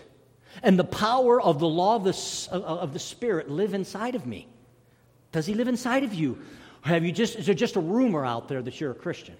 and 0.63 0.77
the 0.79 0.85
power 0.85 1.41
of 1.41 1.61
the 1.61 1.69
law 1.69 1.97
of 1.97 2.05
the, 2.05 2.49
of 2.51 2.93
the 2.93 2.99
Spirit 2.99 3.51
live 3.51 3.73
inside 3.73 4.15
of 4.15 4.27
me? 4.27 4.49
Does 5.31 5.47
He 5.47 5.55
live 5.55 5.69
inside 5.69 6.03
of 6.03 6.13
you? 6.13 6.39
Have 6.83 7.05
you 7.05 7.13
just, 7.13 7.37
is 7.37 7.47
there 7.47 7.55
just 7.55 7.77
a 7.77 7.81
rumor 7.81 8.25
out 8.25 8.49
there 8.49 8.61
that 8.61 8.81
you're 8.81 8.91
a 8.91 8.95
Christian? 8.95 9.37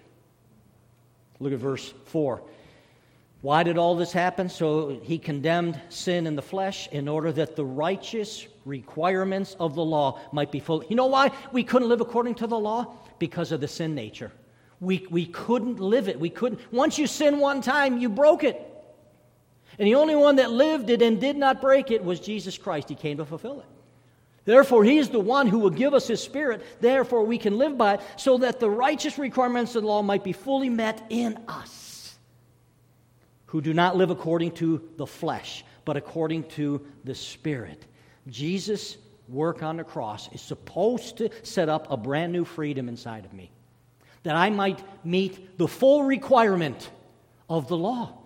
Look 1.39 1.53
at 1.53 1.59
verse 1.59 1.93
4. 2.05 2.41
Why 3.41 3.63
did 3.63 3.77
all 3.77 3.95
this 3.95 4.13
happen? 4.13 4.47
So 4.47 5.01
he 5.03 5.19
condemned 5.19 5.79
sin 5.89 6.27
in 6.27 6.37
the 6.37 6.41
flesh 6.41 6.87
in 6.93 7.09
order 7.09 7.33
that 7.33 7.57
the 7.57 7.65
righteous 7.65 8.47
requirements 8.63 9.57
of 9.59 9.75
the 9.75 9.83
law 9.83 10.21
might 10.31 10.49
be 10.49 10.61
fulfilled. 10.61 10.89
You 10.89 10.95
know 10.95 11.07
why 11.07 11.31
we 11.51 11.65
couldn't 11.65 11.89
live 11.89 11.99
according 11.99 12.35
to 12.35 12.47
the 12.47 12.57
law? 12.57 12.95
Because 13.19 13.51
of 13.51 13.59
the 13.59 13.67
sin 13.67 13.93
nature. 13.93 14.31
We, 14.79 15.05
we 15.09 15.25
couldn't 15.25 15.79
live 15.79 16.07
it. 16.07 16.17
We 16.17 16.29
couldn't. 16.29 16.61
Once 16.71 16.97
you 16.97 17.05
sin 17.05 17.39
one 17.39 17.61
time, 17.61 17.97
you 17.97 18.07
broke 18.07 18.45
it. 18.45 18.61
And 19.77 19.87
the 19.87 19.95
only 19.95 20.15
one 20.15 20.37
that 20.37 20.51
lived 20.51 20.89
it 20.89 21.01
and 21.01 21.19
did 21.19 21.35
not 21.35 21.59
break 21.59 21.91
it 21.91 22.03
was 22.03 22.21
Jesus 22.21 22.57
Christ. 22.57 22.87
He 22.87 22.95
came 22.95 23.17
to 23.17 23.25
fulfill 23.25 23.59
it. 23.59 23.65
Therefore, 24.45 24.83
He 24.83 24.97
is 24.97 25.09
the 25.09 25.19
one 25.19 25.47
who 25.47 25.59
will 25.59 25.69
give 25.69 25.93
us 25.93 26.07
His 26.07 26.21
Spirit. 26.21 26.63
Therefore, 26.81 27.23
we 27.23 27.37
can 27.37 27.57
live 27.57 27.77
by 27.77 27.95
it, 27.95 28.01
so 28.17 28.37
that 28.39 28.59
the 28.59 28.69
righteous 28.69 29.17
requirements 29.17 29.75
of 29.75 29.83
the 29.83 29.87
law 29.87 30.01
might 30.01 30.23
be 30.23 30.33
fully 30.33 30.69
met 30.69 31.05
in 31.09 31.39
us, 31.47 32.17
who 33.45 33.61
do 33.61 33.73
not 33.73 33.95
live 33.95 34.09
according 34.09 34.51
to 34.53 34.89
the 34.97 35.07
flesh, 35.07 35.63
but 35.85 35.97
according 35.97 36.43
to 36.49 36.85
the 37.03 37.15
Spirit. 37.15 37.85
Jesus' 38.27 38.97
work 39.29 39.63
on 39.63 39.77
the 39.77 39.83
cross 39.83 40.29
is 40.33 40.41
supposed 40.41 41.17
to 41.17 41.29
set 41.43 41.69
up 41.69 41.89
a 41.89 41.97
brand 41.97 42.33
new 42.33 42.43
freedom 42.43 42.89
inside 42.89 43.25
of 43.25 43.33
me, 43.33 43.51
that 44.23 44.35
I 44.35 44.49
might 44.49 44.83
meet 45.05 45.57
the 45.57 45.67
full 45.67 46.03
requirement 46.03 46.89
of 47.49 47.67
the 47.67 47.77
law 47.77 48.22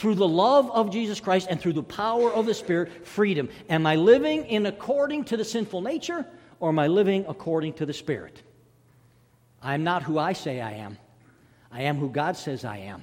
through 0.00 0.14
the 0.14 0.26
love 0.26 0.70
of 0.70 0.90
Jesus 0.90 1.20
Christ 1.20 1.48
and 1.50 1.60
through 1.60 1.74
the 1.74 1.82
power 1.82 2.32
of 2.32 2.46
the 2.46 2.54
Spirit, 2.54 3.06
freedom. 3.06 3.50
Am 3.68 3.84
I 3.84 3.96
living 3.96 4.46
in 4.46 4.64
according 4.64 5.24
to 5.24 5.36
the 5.36 5.44
sinful 5.44 5.82
nature 5.82 6.24
or 6.58 6.70
am 6.70 6.78
I 6.78 6.86
living 6.86 7.26
according 7.28 7.74
to 7.74 7.84
the 7.84 7.92
Spirit? 7.92 8.42
I 9.62 9.74
am 9.74 9.84
not 9.84 10.02
who 10.02 10.18
I 10.18 10.32
say 10.32 10.62
I 10.62 10.72
am. 10.72 10.96
I 11.70 11.82
am 11.82 11.98
who 11.98 12.08
God 12.08 12.38
says 12.38 12.64
I 12.64 12.78
am. 12.78 13.02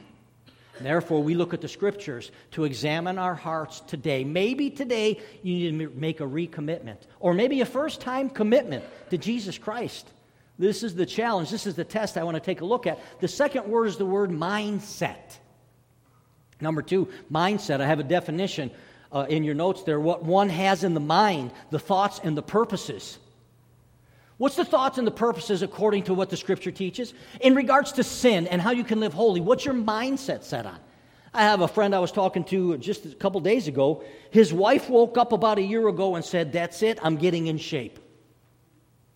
Therefore, 0.81 1.21
we 1.21 1.35
look 1.35 1.53
at 1.53 1.61
the 1.61 1.67
scriptures 1.67 2.31
to 2.51 2.63
examine 2.63 3.19
our 3.19 3.35
hearts 3.35 3.81
today. 3.81 4.23
Maybe 4.23 4.71
today 4.71 5.21
you 5.43 5.71
need 5.71 5.77
to 5.77 5.99
make 5.99 6.19
a 6.19 6.23
recommitment, 6.23 6.97
or 7.19 7.35
maybe 7.35 7.61
a 7.61 7.65
first 7.65 8.01
time 8.01 8.27
commitment 8.27 8.83
to 9.11 9.19
Jesus 9.19 9.59
Christ. 9.59 10.11
This 10.57 10.81
is 10.81 10.95
the 10.95 11.05
challenge. 11.05 11.51
This 11.51 11.67
is 11.67 11.75
the 11.75 11.83
test 11.83 12.17
I 12.17 12.23
want 12.23 12.37
to 12.37 12.41
take 12.41 12.61
a 12.61 12.65
look 12.65 12.87
at. 12.87 12.99
The 13.21 13.27
second 13.27 13.67
word 13.67 13.85
is 13.85 13.97
the 13.97 14.05
word 14.05 14.31
mindset. 14.31 15.37
Number 16.59 16.81
two, 16.81 17.07
mindset. 17.31 17.81
I 17.81 17.85
have 17.85 17.99
a 17.99 18.03
definition 18.03 18.71
uh, 19.11 19.25
in 19.29 19.43
your 19.43 19.55
notes 19.55 19.83
there. 19.83 19.99
What 19.99 20.23
one 20.23 20.49
has 20.49 20.83
in 20.83 20.93
the 20.93 20.99
mind, 20.99 21.51
the 21.71 21.79
thoughts 21.79 22.19
and 22.23 22.37
the 22.37 22.41
purposes. 22.41 23.19
What's 24.37 24.55
the 24.55 24.65
thoughts 24.65 24.97
and 24.97 25.07
the 25.07 25.11
purposes 25.11 25.63
according 25.63 26.03
to 26.03 26.13
what 26.13 26.29
the 26.29 26.37
scripture 26.37 26.71
teaches? 26.71 27.13
In 27.41 27.55
regards 27.55 27.93
to 27.93 28.03
sin 28.03 28.47
and 28.47 28.61
how 28.61 28.71
you 28.71 28.83
can 28.83 28.99
live 28.99 29.13
holy, 29.13 29.41
what's 29.41 29.65
your 29.65 29.73
mindset 29.73 30.43
set 30.43 30.65
on? 30.65 30.79
I 31.33 31.43
have 31.43 31.61
a 31.61 31.67
friend 31.67 31.93
I 31.93 31.99
was 31.99 32.11
talking 32.11 32.43
to 32.45 32.77
just 32.77 33.05
a 33.05 33.09
couple 33.09 33.39
days 33.41 33.67
ago. 33.67 34.03
His 34.31 34.53
wife 34.53 34.89
woke 34.89 35.17
up 35.17 35.31
about 35.31 35.57
a 35.57 35.61
year 35.61 35.87
ago 35.87 36.15
and 36.15 36.23
said, 36.23 36.51
That's 36.51 36.81
it, 36.83 36.99
I'm 37.01 37.17
getting 37.17 37.47
in 37.47 37.57
shape. 37.57 37.99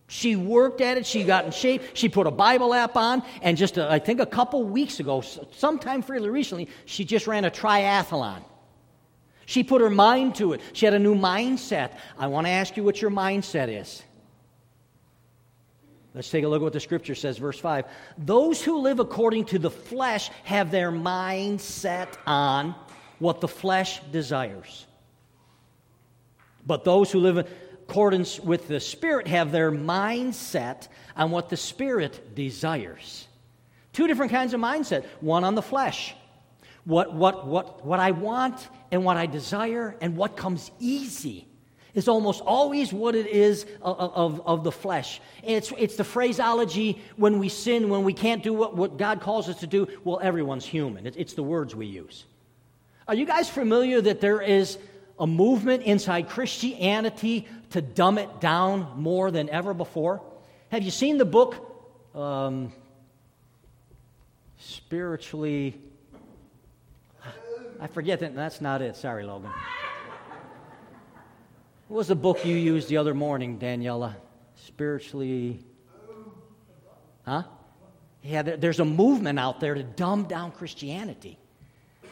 She 0.08 0.36
worked 0.36 0.80
at 0.80 0.98
it. 0.98 1.06
She 1.06 1.24
got 1.24 1.46
in 1.46 1.52
shape. 1.52 1.82
She 1.94 2.08
put 2.08 2.26
a 2.26 2.30
Bible 2.30 2.74
app 2.74 2.96
on. 2.96 3.22
And 3.40 3.56
just, 3.56 3.78
a, 3.78 3.90
I 3.90 3.98
think 3.98 4.20
a 4.20 4.26
couple 4.26 4.62
weeks 4.64 5.00
ago, 5.00 5.22
sometime 5.52 6.02
fairly 6.02 6.28
recently, 6.28 6.68
she 6.84 7.04
just 7.04 7.26
ran 7.26 7.44
a 7.44 7.50
triathlon. 7.50 8.44
She 9.46 9.64
put 9.64 9.80
her 9.80 9.90
mind 9.90 10.36
to 10.36 10.52
it. 10.52 10.60
She 10.72 10.86
had 10.86 10.94
a 10.94 10.98
new 10.98 11.14
mindset. 11.14 11.96
I 12.18 12.26
want 12.26 12.46
to 12.46 12.50
ask 12.50 12.76
you 12.76 12.84
what 12.84 13.00
your 13.00 13.10
mindset 13.10 13.68
is. 13.68 14.02
Let's 16.14 16.30
take 16.30 16.44
a 16.44 16.48
look 16.48 16.60
at 16.60 16.64
what 16.64 16.72
the 16.74 16.80
scripture 16.80 17.14
says, 17.14 17.38
verse 17.38 17.58
5. 17.58 17.86
Those 18.18 18.62
who 18.62 18.80
live 18.80 19.00
according 19.00 19.46
to 19.46 19.58
the 19.58 19.70
flesh 19.70 20.30
have 20.44 20.70
their 20.70 20.90
mind 20.90 21.60
set 21.60 22.18
on 22.26 22.74
what 23.18 23.40
the 23.40 23.48
flesh 23.48 24.00
desires. 24.12 24.86
But 26.66 26.84
those 26.84 27.10
who 27.10 27.20
live 27.20 27.48
accordance 27.92 28.40
with 28.40 28.68
the 28.68 28.80
Spirit, 28.80 29.26
have 29.26 29.52
their 29.52 29.70
mind 29.70 30.34
set 30.34 30.88
on 31.14 31.30
what 31.30 31.50
the 31.50 31.58
Spirit 31.58 32.34
desires. 32.34 33.28
Two 33.92 34.06
different 34.06 34.32
kinds 34.32 34.54
of 34.54 34.62
mindset 34.62 35.04
one 35.20 35.44
on 35.44 35.54
the 35.54 35.60
flesh, 35.60 36.14
what, 36.84 37.12
what, 37.12 37.46
what, 37.46 37.84
what 37.84 38.00
I 38.00 38.12
want 38.12 38.66
and 38.90 39.04
what 39.04 39.18
I 39.18 39.26
desire, 39.26 39.94
and 40.00 40.16
what 40.16 40.38
comes 40.38 40.70
easy 40.80 41.46
is 41.92 42.08
almost 42.08 42.40
always 42.40 42.94
what 42.94 43.14
it 43.14 43.26
is 43.26 43.66
of, 43.82 43.98
of, 43.98 44.46
of, 44.46 44.64
the 44.64 44.72
flesh. 44.72 45.20
It's, 45.42 45.70
it's 45.76 45.96
the 45.96 46.04
phraseology 46.04 46.98
when 47.16 47.38
we 47.38 47.50
sin, 47.50 47.90
when 47.90 48.04
we 48.04 48.14
can't 48.14 48.42
do 48.42 48.54
what, 48.54 48.74
what 48.74 48.96
God 48.96 49.20
calls 49.20 49.50
us 49.50 49.60
to 49.60 49.66
do. 49.66 49.86
Well, 50.02 50.18
everyone's 50.22 50.64
human. 50.64 51.06
It, 51.06 51.16
it's 51.18 51.34
the 51.34 51.42
words 51.42 51.74
we 51.74 51.84
use. 51.84 52.24
Are 53.06 53.14
you 53.14 53.26
guys 53.26 53.50
familiar 53.50 54.00
that 54.00 54.22
there 54.22 54.40
is 54.40 54.78
a 55.18 55.26
movement 55.26 55.84
inside 55.84 56.28
Christianity 56.28 57.46
to 57.72 57.82
dumb 57.82 58.18
it 58.18 58.40
down 58.40 58.94
more 58.96 59.30
than 59.30 59.48
ever 59.48 59.74
before. 59.74 60.22
Have 60.70 60.82
you 60.82 60.90
seen 60.90 61.18
the 61.18 61.24
book 61.24 61.56
um, 62.14 62.72
Spiritually? 64.58 65.80
I 67.80 67.88
forget 67.88 68.20
that. 68.20 68.34
That's 68.34 68.60
not 68.60 68.80
it. 68.80 68.94
Sorry, 68.94 69.24
Logan. 69.24 69.50
What 71.88 71.98
was 71.98 72.08
the 72.08 72.14
book 72.14 72.44
you 72.44 72.56
used 72.56 72.88
the 72.88 72.96
other 72.96 73.12
morning, 73.12 73.58
Daniela? 73.58 74.14
Spiritually. 74.54 75.64
Huh? 77.26 77.42
Yeah, 78.22 78.42
there's 78.42 78.78
a 78.78 78.84
movement 78.84 79.38
out 79.38 79.58
there 79.58 79.74
to 79.74 79.82
dumb 79.82 80.24
down 80.24 80.52
Christianity. 80.52 81.38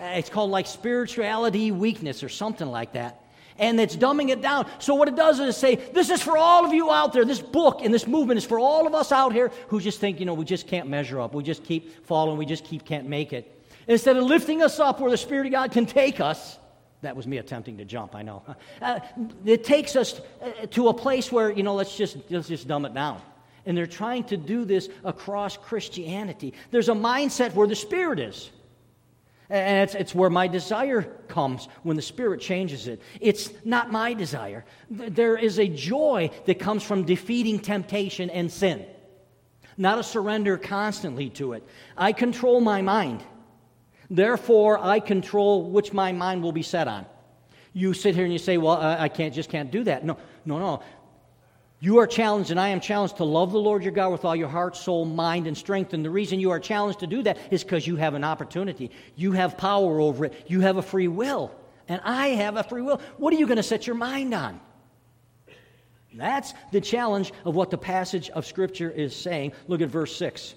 It's 0.00 0.28
called 0.28 0.50
like 0.50 0.66
spirituality 0.66 1.70
weakness 1.70 2.24
or 2.24 2.28
something 2.28 2.66
like 2.66 2.94
that. 2.94 3.24
And 3.60 3.78
it's 3.78 3.94
dumbing 3.94 4.30
it 4.30 4.42
down. 4.42 4.68
So, 4.80 4.96
what 4.96 5.06
it 5.06 5.14
does 5.14 5.38
is 5.38 5.56
say, 5.56 5.76
This 5.76 6.10
is 6.10 6.20
for 6.20 6.36
all 6.36 6.64
of 6.64 6.72
you 6.72 6.90
out 6.90 7.12
there. 7.12 7.24
This 7.24 7.40
book 7.40 7.82
and 7.84 7.94
this 7.94 8.08
movement 8.08 8.38
is 8.38 8.44
for 8.44 8.58
all 8.58 8.88
of 8.88 8.94
us 8.94 9.12
out 9.12 9.32
here 9.32 9.52
who 9.68 9.80
just 9.80 10.00
think, 10.00 10.18
you 10.18 10.26
know, 10.26 10.34
we 10.34 10.44
just 10.44 10.66
can't 10.66 10.88
measure 10.88 11.20
up. 11.20 11.34
We 11.34 11.44
just 11.44 11.62
keep 11.62 12.04
falling. 12.06 12.36
We 12.38 12.46
just 12.46 12.64
keep 12.64 12.84
can't 12.84 13.06
make 13.06 13.32
it. 13.32 13.56
Instead 13.86 14.16
of 14.16 14.24
lifting 14.24 14.62
us 14.62 14.80
up 14.80 15.00
where 15.00 15.10
the 15.10 15.16
Spirit 15.16 15.46
of 15.46 15.52
God 15.52 15.72
can 15.72 15.86
take 15.86 16.20
us, 16.20 16.58
that 17.02 17.16
was 17.16 17.26
me 17.26 17.38
attempting 17.38 17.78
to 17.78 17.84
jump, 17.84 18.14
I 18.14 18.22
know. 18.22 18.42
Uh, 18.82 18.98
it 19.44 19.62
takes 19.62 19.94
us 19.94 20.22
uh, 20.40 20.66
to 20.70 20.88
a 20.88 20.94
place 20.94 21.30
where, 21.30 21.50
you 21.50 21.62
know, 21.62 21.74
let's 21.74 21.94
just, 21.96 22.16
let's 22.30 22.48
just 22.48 22.66
dumb 22.66 22.86
it 22.86 22.94
down. 22.94 23.20
And 23.66 23.76
they're 23.76 23.86
trying 23.86 24.24
to 24.24 24.38
do 24.38 24.64
this 24.64 24.88
across 25.04 25.58
Christianity. 25.58 26.54
There's 26.70 26.88
a 26.88 26.94
mindset 26.94 27.54
where 27.54 27.66
the 27.66 27.76
Spirit 27.76 28.18
is. 28.18 28.50
And 29.50 29.82
it's, 29.82 29.96
it's 29.96 30.14
where 30.14 30.30
my 30.30 30.46
desire 30.46 31.02
comes 31.26 31.68
when 31.82 31.96
the 31.96 32.02
Spirit 32.02 32.40
changes 32.40 32.86
it. 32.86 33.02
It's 33.20 33.50
not 33.64 33.90
my 33.90 34.14
desire. 34.14 34.64
There 34.88 35.36
is 35.36 35.58
a 35.58 35.66
joy 35.66 36.30
that 36.46 36.60
comes 36.60 36.84
from 36.84 37.04
defeating 37.04 37.58
temptation 37.58 38.30
and 38.30 38.50
sin, 38.50 38.86
not 39.76 39.98
a 39.98 40.04
surrender 40.04 40.56
constantly 40.56 41.30
to 41.30 41.54
it. 41.54 41.66
I 41.96 42.12
control 42.12 42.60
my 42.60 42.80
mind. 42.80 43.24
Therefore, 44.08 44.78
I 44.78 45.00
control 45.00 45.68
which 45.68 45.92
my 45.92 46.12
mind 46.12 46.44
will 46.44 46.52
be 46.52 46.62
set 46.62 46.86
on. 46.86 47.04
You 47.72 47.92
sit 47.92 48.14
here 48.14 48.24
and 48.24 48.32
you 48.32 48.38
say, 48.38 48.56
Well, 48.56 48.76
I 48.80 49.08
can't, 49.08 49.34
just 49.34 49.50
can't 49.50 49.70
do 49.70 49.84
that. 49.84 50.04
No, 50.04 50.16
no, 50.44 50.58
no. 50.58 50.82
You 51.82 51.98
are 51.98 52.06
challenged, 52.06 52.50
and 52.50 52.60
I 52.60 52.68
am 52.68 52.80
challenged 52.80 53.16
to 53.16 53.24
love 53.24 53.52
the 53.52 53.58
Lord 53.58 53.82
your 53.82 53.92
God 53.92 54.12
with 54.12 54.26
all 54.26 54.36
your 54.36 54.48
heart, 54.48 54.76
soul, 54.76 55.06
mind, 55.06 55.46
and 55.46 55.56
strength. 55.56 55.94
And 55.94 56.04
the 56.04 56.10
reason 56.10 56.38
you 56.38 56.50
are 56.50 56.60
challenged 56.60 57.00
to 57.00 57.06
do 57.06 57.22
that 57.22 57.38
is 57.50 57.64
because 57.64 57.86
you 57.86 57.96
have 57.96 58.12
an 58.12 58.22
opportunity. 58.22 58.90
You 59.16 59.32
have 59.32 59.56
power 59.56 59.98
over 59.98 60.26
it. 60.26 60.44
You 60.46 60.60
have 60.60 60.76
a 60.76 60.82
free 60.82 61.08
will. 61.08 61.50
And 61.88 61.98
I 62.04 62.28
have 62.28 62.56
a 62.56 62.62
free 62.62 62.82
will. 62.82 63.00
What 63.16 63.32
are 63.32 63.38
you 63.38 63.46
going 63.46 63.56
to 63.56 63.62
set 63.62 63.86
your 63.86 63.96
mind 63.96 64.34
on? 64.34 64.60
That's 66.12 66.52
the 66.70 66.82
challenge 66.82 67.32
of 67.46 67.54
what 67.54 67.70
the 67.70 67.78
passage 67.78 68.28
of 68.28 68.44
Scripture 68.44 68.90
is 68.90 69.16
saying. 69.16 69.52
Look 69.66 69.80
at 69.80 69.88
verse 69.88 70.14
6. 70.16 70.54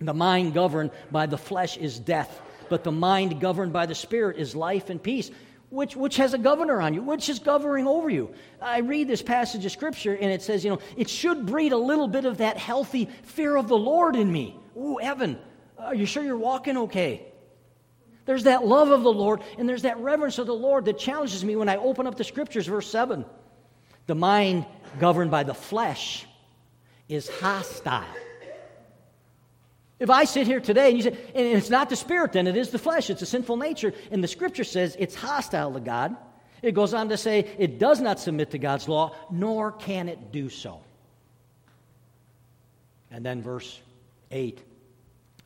The 0.00 0.14
mind 0.14 0.54
governed 0.54 0.90
by 1.10 1.26
the 1.26 1.36
flesh 1.36 1.76
is 1.76 1.98
death, 1.98 2.40
but 2.70 2.82
the 2.82 2.92
mind 2.92 3.40
governed 3.40 3.74
by 3.74 3.84
the 3.84 3.94
Spirit 3.94 4.38
is 4.38 4.56
life 4.56 4.88
and 4.88 5.02
peace 5.02 5.30
which, 5.70 5.94
which 5.96 6.16
has 6.16 6.34
a 6.34 6.38
governor 6.38 6.80
on 6.80 6.94
you, 6.94 7.02
which 7.02 7.28
is 7.28 7.38
governing 7.38 7.86
over 7.86 8.10
you. 8.10 8.34
I 8.60 8.78
read 8.78 9.08
this 9.08 9.22
passage 9.22 9.64
of 9.64 9.72
scripture 9.72 10.14
and 10.14 10.30
it 10.30 10.42
says, 10.42 10.64
you 10.64 10.70
know, 10.70 10.80
it 10.96 11.08
should 11.08 11.46
breed 11.46 11.72
a 11.72 11.76
little 11.78 12.08
bit 12.08 12.24
of 12.24 12.38
that 12.38 12.56
healthy 12.56 13.08
fear 13.22 13.56
of 13.56 13.68
the 13.68 13.78
Lord 13.78 14.16
in 14.16 14.30
me. 14.30 14.56
Ooh, 14.76 15.00
Evan, 15.00 15.38
are 15.78 15.94
you 15.94 16.06
sure 16.06 16.22
you're 16.22 16.36
walking 16.36 16.76
okay? 16.76 17.24
There's 18.26 18.44
that 18.44 18.66
love 18.66 18.90
of 18.90 19.02
the 19.02 19.12
Lord 19.12 19.42
and 19.58 19.68
there's 19.68 19.82
that 19.82 19.98
reverence 19.98 20.38
of 20.38 20.46
the 20.46 20.54
Lord 20.54 20.84
that 20.86 20.98
challenges 20.98 21.44
me 21.44 21.56
when 21.56 21.68
I 21.68 21.76
open 21.76 22.06
up 22.06 22.16
the 22.16 22.24
scriptures, 22.24 22.66
verse 22.66 22.90
7. 22.90 23.24
The 24.06 24.14
mind 24.14 24.66
governed 24.98 25.30
by 25.30 25.44
the 25.44 25.54
flesh 25.54 26.26
is 27.08 27.28
hostile 27.28 28.04
if 30.00 30.10
I 30.10 30.24
sit 30.24 30.46
here 30.46 30.60
today 30.60 30.88
and 30.88 30.96
you 30.96 31.02
say, 31.04 31.16
and 31.34 31.46
it's 31.46 31.70
not 31.70 31.88
the 31.88 31.96
spirit, 31.96 32.32
then 32.32 32.46
it 32.46 32.56
is 32.56 32.70
the 32.70 32.78
flesh, 32.78 33.10
it's 33.10 33.22
a 33.22 33.26
sinful 33.26 33.56
nature, 33.56 33.92
and 34.10 34.24
the 34.24 34.28
scripture 34.28 34.64
says 34.64 34.96
it's 34.98 35.14
hostile 35.14 35.72
to 35.74 35.80
God, 35.80 36.16
it 36.62 36.72
goes 36.72 36.92
on 36.94 37.08
to 37.10 37.16
say 37.16 37.46
it 37.58 37.78
does 37.78 38.00
not 38.00 38.18
submit 38.18 38.50
to 38.50 38.58
God's 38.58 38.88
law, 38.88 39.14
nor 39.30 39.72
can 39.72 40.08
it 40.08 40.32
do 40.32 40.48
so. 40.48 40.80
And 43.10 43.24
then 43.24 43.42
verse 43.42 43.80
8 44.30 44.58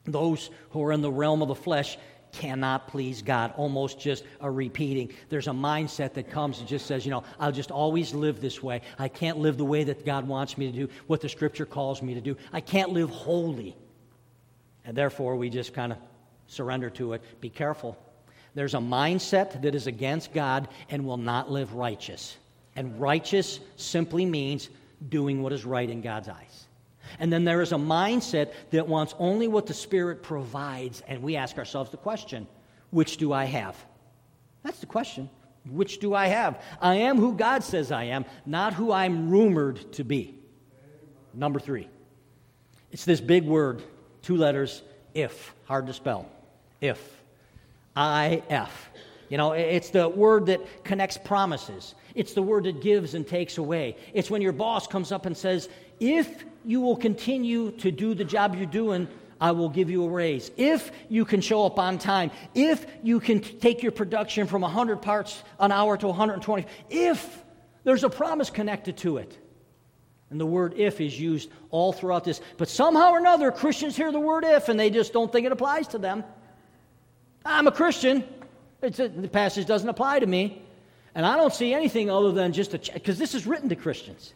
those 0.06 0.50
who 0.70 0.82
are 0.84 0.92
in 0.92 1.00
the 1.00 1.10
realm 1.10 1.40
of 1.40 1.48
the 1.48 1.54
flesh 1.54 1.96
cannot 2.32 2.88
please 2.88 3.22
God. 3.22 3.54
Almost 3.56 4.00
just 4.00 4.24
a 4.40 4.50
repeating. 4.50 5.12
There's 5.28 5.48
a 5.48 5.52
mindset 5.52 6.14
that 6.14 6.30
comes 6.30 6.58
and 6.58 6.68
just 6.68 6.86
says, 6.86 7.06
you 7.06 7.10
know, 7.10 7.24
I'll 7.38 7.52
just 7.52 7.70
always 7.70 8.12
live 8.12 8.40
this 8.40 8.62
way. 8.62 8.82
I 8.98 9.08
can't 9.08 9.38
live 9.38 9.56
the 9.56 9.64
way 9.64 9.84
that 9.84 10.04
God 10.04 10.26
wants 10.28 10.58
me 10.58 10.70
to 10.70 10.76
do, 10.76 10.88
what 11.06 11.20
the 11.20 11.28
scripture 11.28 11.64
calls 11.64 12.02
me 12.02 12.14
to 12.14 12.20
do. 12.20 12.36
I 12.52 12.60
can't 12.60 12.90
live 12.90 13.08
holy. 13.08 13.76
And 14.84 14.96
therefore, 14.96 15.36
we 15.36 15.50
just 15.50 15.72
kind 15.72 15.92
of 15.92 15.98
surrender 16.46 16.90
to 16.90 17.14
it. 17.14 17.22
Be 17.40 17.50
careful. 17.50 17.98
There's 18.54 18.74
a 18.74 18.78
mindset 18.78 19.62
that 19.62 19.74
is 19.74 19.86
against 19.86 20.32
God 20.32 20.68
and 20.88 21.04
will 21.04 21.16
not 21.16 21.50
live 21.50 21.74
righteous. 21.74 22.36
And 22.76 23.00
righteous 23.00 23.60
simply 23.76 24.24
means 24.24 24.68
doing 25.08 25.42
what 25.42 25.52
is 25.52 25.64
right 25.64 25.88
in 25.88 26.00
God's 26.00 26.28
eyes. 26.28 26.66
And 27.18 27.32
then 27.32 27.44
there 27.44 27.60
is 27.60 27.72
a 27.72 27.76
mindset 27.76 28.52
that 28.70 28.88
wants 28.88 29.14
only 29.18 29.48
what 29.48 29.66
the 29.66 29.74
Spirit 29.74 30.22
provides. 30.22 31.02
And 31.06 31.22
we 31.22 31.36
ask 31.36 31.58
ourselves 31.58 31.90
the 31.90 31.96
question 31.96 32.46
which 32.90 33.16
do 33.16 33.32
I 33.32 33.44
have? 33.46 33.76
That's 34.62 34.78
the 34.78 34.86
question. 34.86 35.28
Which 35.68 35.98
do 35.98 36.14
I 36.14 36.28
have? 36.28 36.62
I 36.80 36.96
am 36.96 37.16
who 37.16 37.34
God 37.34 37.64
says 37.64 37.90
I 37.90 38.04
am, 38.04 38.24
not 38.46 38.74
who 38.74 38.92
I'm 38.92 39.30
rumored 39.30 39.92
to 39.94 40.04
be. 40.04 40.38
Number 41.32 41.58
three. 41.58 41.88
It's 42.92 43.04
this 43.04 43.20
big 43.20 43.44
word, 43.44 43.82
two 44.24 44.36
letters, 44.36 44.82
if, 45.14 45.54
hard 45.66 45.86
to 45.86 45.92
spell. 45.92 46.26
If. 46.80 47.14
I 47.96 48.42
F. 48.48 48.90
You 49.28 49.38
know, 49.38 49.52
it's 49.52 49.90
the 49.90 50.08
word 50.08 50.46
that 50.46 50.84
connects 50.84 51.16
promises. 51.16 51.94
It's 52.14 52.34
the 52.34 52.42
word 52.42 52.64
that 52.64 52.82
gives 52.82 53.14
and 53.14 53.26
takes 53.26 53.58
away. 53.58 53.96
It's 54.12 54.30
when 54.30 54.42
your 54.42 54.52
boss 54.52 54.86
comes 54.86 55.12
up 55.12 55.26
and 55.26 55.36
says, 55.36 55.68
If 56.00 56.44
you 56.64 56.80
will 56.80 56.96
continue 56.96 57.70
to 57.72 57.90
do 57.90 58.14
the 58.14 58.24
job 58.24 58.54
you're 58.56 58.66
doing, 58.66 59.08
I 59.40 59.52
will 59.52 59.68
give 59.68 59.90
you 59.90 60.04
a 60.04 60.08
raise. 60.08 60.50
If 60.56 60.90
you 61.08 61.24
can 61.24 61.40
show 61.40 61.66
up 61.66 61.78
on 61.78 61.98
time, 61.98 62.30
if 62.54 62.86
you 63.02 63.20
can 63.20 63.40
take 63.40 63.82
your 63.82 63.92
production 63.92 64.46
from 64.46 64.62
100 64.62 65.02
parts 65.02 65.42
an 65.58 65.72
hour 65.72 65.96
to 65.96 66.06
120, 66.06 66.66
if 66.90 67.42
there's 67.84 68.04
a 68.04 68.10
promise 68.10 68.50
connected 68.50 68.96
to 68.98 69.18
it. 69.18 69.38
And 70.34 70.40
the 70.40 70.46
word 70.46 70.74
if 70.76 71.00
is 71.00 71.16
used 71.16 71.48
all 71.70 71.92
throughout 71.92 72.24
this. 72.24 72.40
But 72.56 72.68
somehow 72.68 73.12
or 73.12 73.18
another, 73.18 73.52
Christians 73.52 73.96
hear 73.96 74.10
the 74.10 74.18
word 74.18 74.42
if 74.42 74.68
and 74.68 74.80
they 74.80 74.90
just 74.90 75.12
don't 75.12 75.30
think 75.30 75.46
it 75.46 75.52
applies 75.52 75.86
to 75.88 75.98
them. 75.98 76.24
I'm 77.44 77.68
a 77.68 77.70
Christian. 77.70 78.24
A, 78.82 78.90
the 78.90 79.28
passage 79.28 79.66
doesn't 79.66 79.88
apply 79.88 80.18
to 80.18 80.26
me. 80.26 80.60
And 81.14 81.24
I 81.24 81.36
don't 81.36 81.54
see 81.54 81.72
anything 81.72 82.10
other 82.10 82.32
than 82.32 82.52
just 82.52 82.74
a 82.74 82.78
because 82.78 83.16
this 83.16 83.32
is 83.32 83.46
written 83.46 83.68
to 83.68 83.76
Christians. 83.76 84.34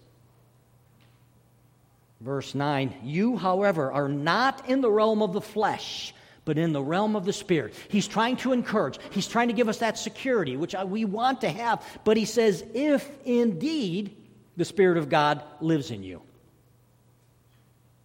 Verse 2.21 2.55
9, 2.55 2.95
you, 3.02 3.37
however, 3.37 3.90
are 3.90 4.09
not 4.09 4.69
in 4.69 4.81
the 4.83 4.90
realm 4.93 5.21
of 5.21 5.33
the 5.33 5.40
flesh, 5.40 6.14
but 6.45 6.59
in 6.59 6.73
the 6.73 6.81
realm 6.81 7.17
of 7.17 7.25
the 7.25 7.33
Spirit. 7.33 7.75
He's 7.88 8.07
trying 8.07 8.37
to 8.37 8.52
encourage, 8.52 9.00
he's 9.11 9.26
trying 9.26 9.49
to 9.49 9.55
give 9.55 9.69
us 9.69 9.78
that 9.78 9.99
security, 9.99 10.57
which 10.57 10.76
we 10.87 11.05
want 11.05 11.40
to 11.40 11.50
have. 11.50 11.85
But 12.05 12.17
he 12.17 12.25
says, 12.25 12.64
if 12.73 13.11
indeed 13.25 14.14
the 14.59 14.65
Spirit 14.65 14.99
of 14.99 15.09
God 15.09 15.43
lives 15.61 15.91
in 15.91 16.03
you. 16.03 16.21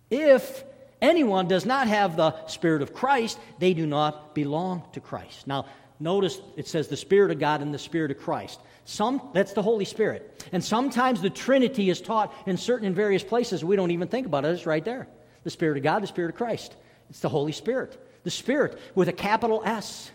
If 0.09 0.63
anyone 1.01 1.47
does 1.47 1.65
not 1.65 1.87
have 1.87 2.15
the 2.15 2.45
Spirit 2.47 2.83
of 2.83 2.93
Christ, 2.93 3.39
they 3.57 3.73
do 3.73 3.87
not 3.87 4.35
belong 4.35 4.83
to 4.93 5.01
Christ. 5.01 5.47
Now, 5.47 5.65
notice 5.99 6.39
it 6.55 6.67
says 6.67 6.87
the 6.87 6.95
Spirit 6.95 7.31
of 7.31 7.39
God 7.39 7.61
and 7.61 7.73
the 7.73 7.79
Spirit 7.79 8.11
of 8.11 8.19
Christ. 8.19 8.59
Some, 8.85 9.29
that's 9.33 9.53
the 9.53 9.63
Holy 9.63 9.85
Spirit. 9.85 10.47
And 10.51 10.63
sometimes 10.63 11.21
the 11.21 11.29
Trinity 11.31 11.89
is 11.89 11.99
taught 11.99 12.31
in 12.45 12.57
certain 12.57 12.85
and 12.85 12.95
various 12.95 13.23
places. 13.23 13.65
We 13.65 13.75
don't 13.75 13.91
even 13.91 14.07
think 14.07 14.27
about 14.27 14.45
it. 14.45 14.49
It's 14.49 14.67
right 14.67 14.85
there. 14.85 15.07
The 15.43 15.49
Spirit 15.49 15.77
of 15.77 15.83
God, 15.83 16.03
the 16.03 16.07
Spirit 16.07 16.29
of 16.29 16.37
Christ. 16.37 16.75
It's 17.09 17.21
the 17.21 17.29
Holy 17.29 17.51
Spirit. 17.51 17.99
The 18.23 18.31
Spirit 18.31 18.79
with 18.93 19.09
a 19.09 19.13
capital 19.13 19.63
S. 19.65 20.11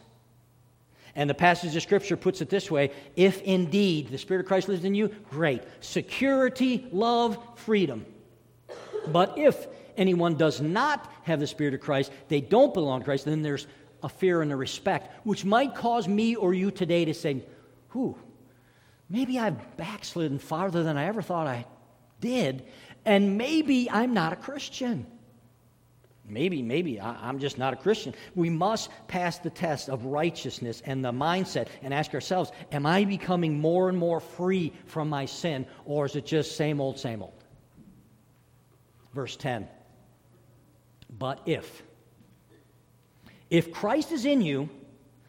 And 1.18 1.28
the 1.28 1.34
passage 1.34 1.74
of 1.74 1.82
Scripture 1.82 2.16
puts 2.16 2.40
it 2.42 2.48
this 2.48 2.70
way 2.70 2.92
if 3.16 3.42
indeed 3.42 4.08
the 4.08 4.18
Spirit 4.18 4.42
of 4.42 4.46
Christ 4.46 4.68
lives 4.68 4.84
in 4.84 4.94
you, 4.94 5.08
great. 5.28 5.64
Security, 5.80 6.86
love, 6.92 7.36
freedom. 7.56 8.06
But 9.08 9.36
if 9.36 9.66
anyone 9.96 10.36
does 10.36 10.60
not 10.60 11.12
have 11.24 11.40
the 11.40 11.48
Spirit 11.48 11.74
of 11.74 11.80
Christ, 11.80 12.12
they 12.28 12.40
don't 12.40 12.72
belong 12.72 13.00
to 13.00 13.04
Christ, 13.04 13.24
then 13.24 13.42
there's 13.42 13.66
a 14.04 14.08
fear 14.08 14.42
and 14.42 14.52
a 14.52 14.56
respect, 14.56 15.26
which 15.26 15.44
might 15.44 15.74
cause 15.74 16.06
me 16.06 16.36
or 16.36 16.54
you 16.54 16.70
today 16.70 17.04
to 17.04 17.12
say, 17.12 17.42
Who? 17.88 18.16
maybe 19.10 19.40
I've 19.40 19.76
backslidden 19.76 20.38
farther 20.38 20.84
than 20.84 20.96
I 20.96 21.06
ever 21.06 21.20
thought 21.20 21.48
I 21.48 21.66
did, 22.20 22.64
and 23.04 23.36
maybe 23.36 23.90
I'm 23.90 24.14
not 24.14 24.32
a 24.32 24.36
Christian. 24.36 25.04
Maybe, 26.28 26.62
maybe 26.62 27.00
I'm 27.00 27.38
just 27.38 27.58
not 27.58 27.72
a 27.72 27.76
Christian. 27.76 28.14
We 28.34 28.50
must 28.50 28.90
pass 29.08 29.38
the 29.38 29.50
test 29.50 29.88
of 29.88 30.04
righteousness 30.04 30.82
and 30.84 31.04
the 31.04 31.12
mindset 31.12 31.68
and 31.82 31.94
ask 31.94 32.14
ourselves 32.14 32.52
Am 32.72 32.86
I 32.86 33.04
becoming 33.04 33.58
more 33.58 33.88
and 33.88 33.96
more 33.96 34.20
free 34.20 34.72
from 34.86 35.08
my 35.08 35.26
sin, 35.26 35.66
or 35.84 36.06
is 36.06 36.16
it 36.16 36.26
just 36.26 36.56
same 36.56 36.80
old, 36.80 36.98
same 36.98 37.22
old? 37.22 37.44
Verse 39.14 39.36
10 39.36 39.68
But 41.18 41.40
if, 41.46 41.82
if 43.50 43.72
Christ 43.72 44.12
is 44.12 44.24
in 44.24 44.42
you, 44.42 44.68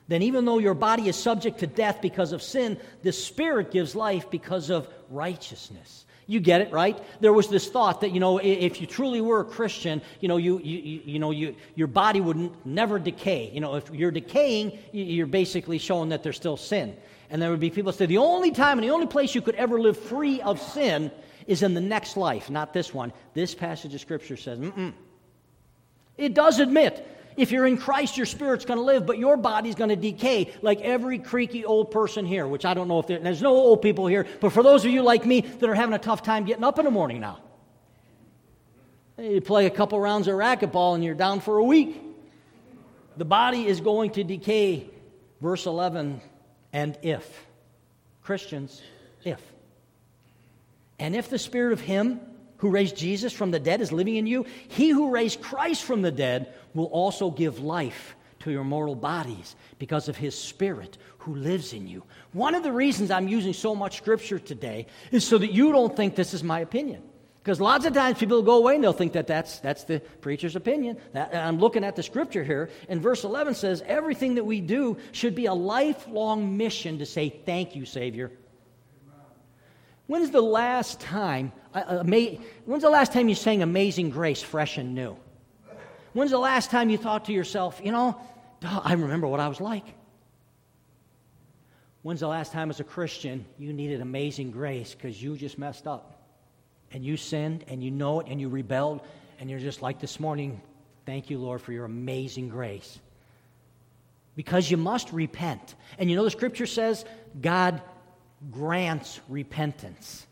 then 0.10 0.24
even 0.24 0.44
though 0.46 0.58
your 0.58 0.74
body 0.74 1.08
is 1.08 1.16
subject 1.16 1.60
to 1.60 1.68
death 1.68 2.02
because 2.02 2.32
of 2.32 2.42
sin, 2.42 2.80
the 3.04 3.12
Spirit 3.12 3.72
gives 3.72 3.96
life 3.96 4.30
because 4.30 4.70
of 4.70 4.88
righteousness. 5.10 6.06
You 6.30 6.40
get 6.40 6.62
it, 6.62 6.72
right? 6.72 6.96
There 7.22 7.34
was 7.34 7.48
this 7.48 7.70
thought 7.70 8.02
that, 8.02 8.12
you 8.12 8.20
know, 8.20 8.38
if 8.38 8.80
you 8.80 8.86
truly 8.86 9.20
were 9.20 9.40
a 9.40 9.44
Christian, 9.44 10.00
you 10.20 10.28
know, 10.28 10.38
you, 10.38 10.60
you, 10.60 11.02
you 11.04 11.18
know 11.18 11.32
you, 11.32 11.56
your 11.74 11.88
body 11.88 12.22
would 12.22 12.52
never 12.68 13.00
decay. 13.00 13.50
You 13.52 13.62
know, 13.62 13.74
if 13.74 13.90
you're 13.90 14.12
decaying, 14.12 14.78
you're 14.92 15.26
basically 15.26 15.80
showing 15.80 16.10
that 16.10 16.22
there's 16.22 16.36
still 16.36 16.56
sin. 16.56 16.96
And 17.32 17.42
there 17.42 17.50
would 17.50 17.60
be 17.60 17.72
people 17.72 17.92
say 17.92 18.06
the 18.06 18.20
only 18.20 18.52
time 18.52 18.78
and 18.78 18.88
the 18.88 18.94
only 18.94 19.08
place 19.08 19.34
you 19.34 19.42
could 19.42 19.56
ever 19.56 19.80
live 19.80 19.98
free 19.98 20.40
of 20.42 20.62
sin 20.62 21.10
is 21.48 21.64
in 21.64 21.74
the 21.74 21.82
next 21.82 22.16
life, 22.16 22.52
not 22.52 22.74
this 22.74 22.94
one. 22.94 23.12
This 23.34 23.56
passage 23.56 23.96
of 23.96 24.00
Scripture 24.00 24.38
says, 24.38 24.60
mm 24.60 24.94
It 26.16 26.36
does 26.36 26.60
admit 26.60 27.08
if 27.40 27.52
you're 27.52 27.66
in 27.66 27.78
Christ, 27.78 28.18
your 28.18 28.26
spirit's 28.26 28.66
going 28.66 28.80
to 28.80 28.84
live, 28.84 29.06
but 29.06 29.18
your 29.18 29.38
body's 29.38 29.76
going 29.76 29.92
to 29.92 29.96
decay 29.96 30.54
like 30.62 30.82
every 30.82 31.20
creaky 31.20 31.64
old 31.64 31.90
person 31.90 32.26
here, 32.26 32.46
which 32.46 32.66
I 32.66 32.74
don't 32.74 32.90
know 32.90 33.00
if 33.00 33.08
there's 33.08 33.42
no 33.42 33.56
old 33.56 33.82
people 33.82 34.08
here, 34.08 34.28
but 34.42 34.52
for 34.52 34.62
those 34.62 34.84
of 34.84 34.92
you 34.92 35.04
like 35.04 35.26
me 35.26 35.42
that 35.42 35.70
are 35.70 35.74
having 35.74 35.96
a 35.96 36.00
tough 36.00 36.22
time 36.22 36.44
getting 36.44 36.66
up 36.66 36.80
in 36.80 36.86
the 36.86 36.92
morning 36.92 37.22
now, 37.22 37.40
you 39.18 39.40
play 39.40 39.66
a 39.66 39.70
couple 39.70 40.00
rounds 40.00 40.28
of 40.28 40.36
racquetball 40.36 40.96
and 40.96 41.04
you're 41.04 41.16
down 41.16 41.40
for 41.40 41.58
a 41.58 41.64
week. 41.64 42.02
The 43.16 43.26
body 43.26 43.66
is 43.66 43.80
going 43.80 44.12
to 44.12 44.24
decay. 44.24 44.90
Verse 45.42 45.66
11, 45.66 46.22
and 46.74 46.98
if. 47.02 47.46
Christians, 48.22 48.82
if. 49.24 49.42
And 51.00 51.16
if 51.16 51.30
the 51.30 51.40
spirit 51.40 51.72
of 51.72 51.80
him 51.80 52.20
who 52.58 52.70
raised 52.70 52.98
Jesus 52.98 53.32
from 53.32 53.52
the 53.52 53.60
dead 53.60 53.80
is 53.80 53.94
living 53.94 54.18
in 54.18 54.28
you, 54.28 54.46
he 54.68 54.90
who 54.90 55.12
raised 55.12 55.42
Christ 55.42 55.84
from 55.84 56.02
the 56.02 56.12
dead 56.12 56.54
will 56.74 56.86
also 56.86 57.32
give 57.32 57.60
life 57.60 58.16
to 58.40 58.52
your 58.52 58.64
mortal 58.64 58.96
bodies 58.96 59.56
because 59.78 60.08
of 60.08 60.18
his 60.18 60.38
spirit 60.38 60.98
who 61.20 61.36
lives 61.36 61.74
in 61.74 61.88
you. 61.88 62.04
One 62.32 62.56
of 62.56 62.64
the 62.64 62.72
reasons 62.72 63.12
I'm 63.12 63.28
using 63.28 63.54
so 63.54 63.76
much 63.76 63.98
scripture 63.98 64.40
today 64.40 64.88
is 65.12 65.26
so 65.26 65.38
that 65.38 65.52
you 65.52 65.72
don't 65.72 65.96
think 65.96 66.16
this 66.16 66.34
is 66.34 66.44
my 66.44 66.62
opinion. 66.62 67.04
Because 67.44 67.62
lots 67.62 67.86
of 67.86 67.94
times 67.94 68.20
people 68.20 68.42
go 68.42 68.58
away 68.58 68.76
and 68.76 68.84
they'll 68.84 68.94
think 68.94 69.14
that 69.14 69.26
that's, 69.26 69.60
that's 69.60 69.84
the 69.86 70.02
preacher's 70.22 70.56
opinion. 70.56 70.98
That, 71.14 71.34
I'm 71.34 71.58
looking 71.58 71.84
at 71.84 71.96
the 71.96 72.04
scripture 72.04 72.44
here, 72.44 72.70
and 72.90 73.02
verse 73.02 73.24
11 73.24 73.56
says, 73.56 73.82
Everything 73.86 74.36
that 74.36 74.44
we 74.44 74.62
do 74.62 74.98
should 75.14 75.36
be 75.36 75.46
a 75.46 75.54
lifelong 75.54 76.58
mission 76.58 77.00
to 77.00 77.06
say, 77.06 77.30
Thank 77.30 77.76
you, 77.76 77.86
Savior. 77.86 78.32
When's 80.08 80.32
the 80.32 80.42
last 80.42 81.00
time, 81.00 81.52
uh, 81.74 82.04
when's 82.66 82.84
the 82.84 82.90
last 82.90 83.14
time 83.14 83.30
you 83.30 83.36
sang 83.36 83.62
Amazing 83.62 84.10
Grace 84.10 84.42
fresh 84.42 84.78
and 84.78 84.94
new? 84.94 85.16
When's 86.14 86.32
the 86.32 86.40
last 86.40 86.72
time 86.72 86.90
you 86.90 86.98
thought 86.98 87.26
to 87.26 87.34
yourself, 87.34 87.82
you 87.84 87.92
know, 87.92 88.20
I 88.64 88.94
remember 88.94 89.28
what 89.28 89.40
I 89.40 89.48
was 89.48 89.62
like? 89.62 89.86
When's 92.02 92.22
the 92.22 92.28
last 92.28 92.52
time 92.52 92.70
as 92.70 92.80
a 92.80 92.84
Christian 92.84 93.46
you 93.58 93.74
needed 93.74 94.02
amazing 94.02 94.52
grace 94.52 94.96
because 94.96 95.22
you 95.22 95.36
just 95.36 95.58
messed 95.58 95.86
up 95.86 96.22
and 96.92 97.04
you 97.04 97.18
sinned 97.18 97.66
and 97.68 97.84
you 97.84 97.92
know 97.92 98.22
it 98.22 98.28
and 98.28 98.40
you 98.40 98.50
rebelled 98.50 99.02
and 99.40 99.50
you're 99.50 99.60
just 99.60 99.82
like 99.82 100.00
this 100.00 100.20
morning, 100.20 100.62
thank 101.06 101.30
you, 101.30 101.38
Lord, 101.38 101.62
for 101.62 101.72
your 101.72 101.86
amazing 101.86 102.50
grace. 102.50 103.00
Because 104.36 104.72
you 104.72 104.78
must 104.78 105.12
repent. 105.12 105.76
And 105.98 106.10
you 106.10 106.16
know 106.16 106.24
the 106.24 106.32
scripture 106.32 106.66
says 106.66 107.04
God 107.42 107.82
grants 108.52 109.20
repentance. 109.28 110.26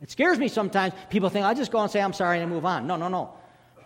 It 0.00 0.10
scares 0.10 0.38
me 0.38 0.48
sometimes. 0.48 0.94
People 1.10 1.28
think, 1.28 1.44
I 1.44 1.54
just 1.54 1.72
go 1.72 1.80
and 1.80 1.90
say, 1.90 2.00
I'm 2.00 2.12
sorry, 2.12 2.40
and 2.40 2.50
move 2.50 2.64
on. 2.64 2.86
No, 2.86 2.96
no, 2.96 3.08
no. 3.08 3.34